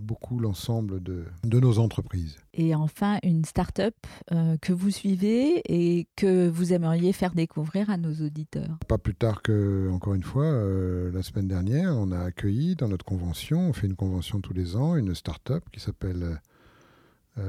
[0.00, 2.36] beaucoup l'ensemble de, de, nos entreprises.
[2.54, 3.94] Et enfin, une start-up
[4.32, 8.78] euh, que vous suivez et que vous aimeriez faire découvrir à nos auditeurs.
[8.88, 12.88] Pas plus tard que, encore une fois, euh, la semaine dernière, on a accueilli dans
[12.88, 16.40] notre convention, on fait une convention tous les ans, une start-up qui s'appelle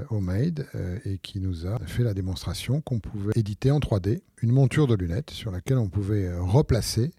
[0.10, 0.68] Homemade
[1.06, 4.96] et qui nous a fait la démonstration qu'on pouvait éditer en 3D une monture de
[4.96, 7.12] lunettes sur laquelle on pouvait replacer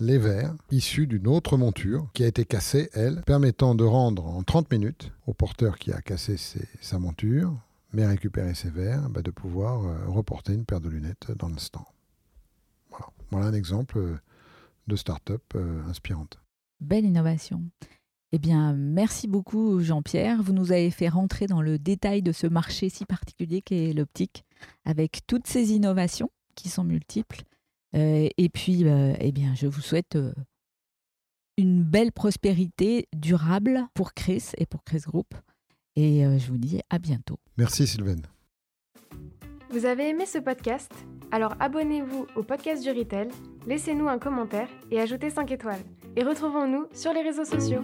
[0.00, 4.42] les verres issus d'une autre monture qui a été cassée, elle, permettant de rendre en
[4.42, 6.36] 30 minutes au porteur qui a cassé
[6.80, 7.54] sa monture,
[7.92, 11.84] mais récupéré ses verres, bah, de pouvoir euh, reporter une paire de lunettes dans l'instant.
[12.90, 13.06] Voilà.
[13.30, 14.18] voilà un exemple euh,
[14.86, 16.38] de start-up euh, inspirante.
[16.80, 17.62] Belle innovation.
[18.32, 20.42] Eh bien, merci beaucoup Jean-Pierre.
[20.42, 24.44] Vous nous avez fait rentrer dans le détail de ce marché si particulier qu'est l'optique,
[24.84, 27.42] avec toutes ces innovations qui sont multiples.
[27.94, 30.32] Euh, et puis, euh, eh bien, je vous souhaite euh,
[31.58, 35.34] une belle prospérité durable pour Chris et pour Chris Group.
[35.94, 37.38] Et je vous dis à bientôt.
[37.58, 38.16] Merci Sylvain.
[39.68, 40.90] Vous avez aimé ce podcast?
[41.30, 43.28] Alors abonnez-vous au podcast du Retail,
[43.66, 45.82] laissez-nous un commentaire et ajoutez 5 étoiles.
[46.16, 47.82] Et retrouvons-nous sur les réseaux sociaux.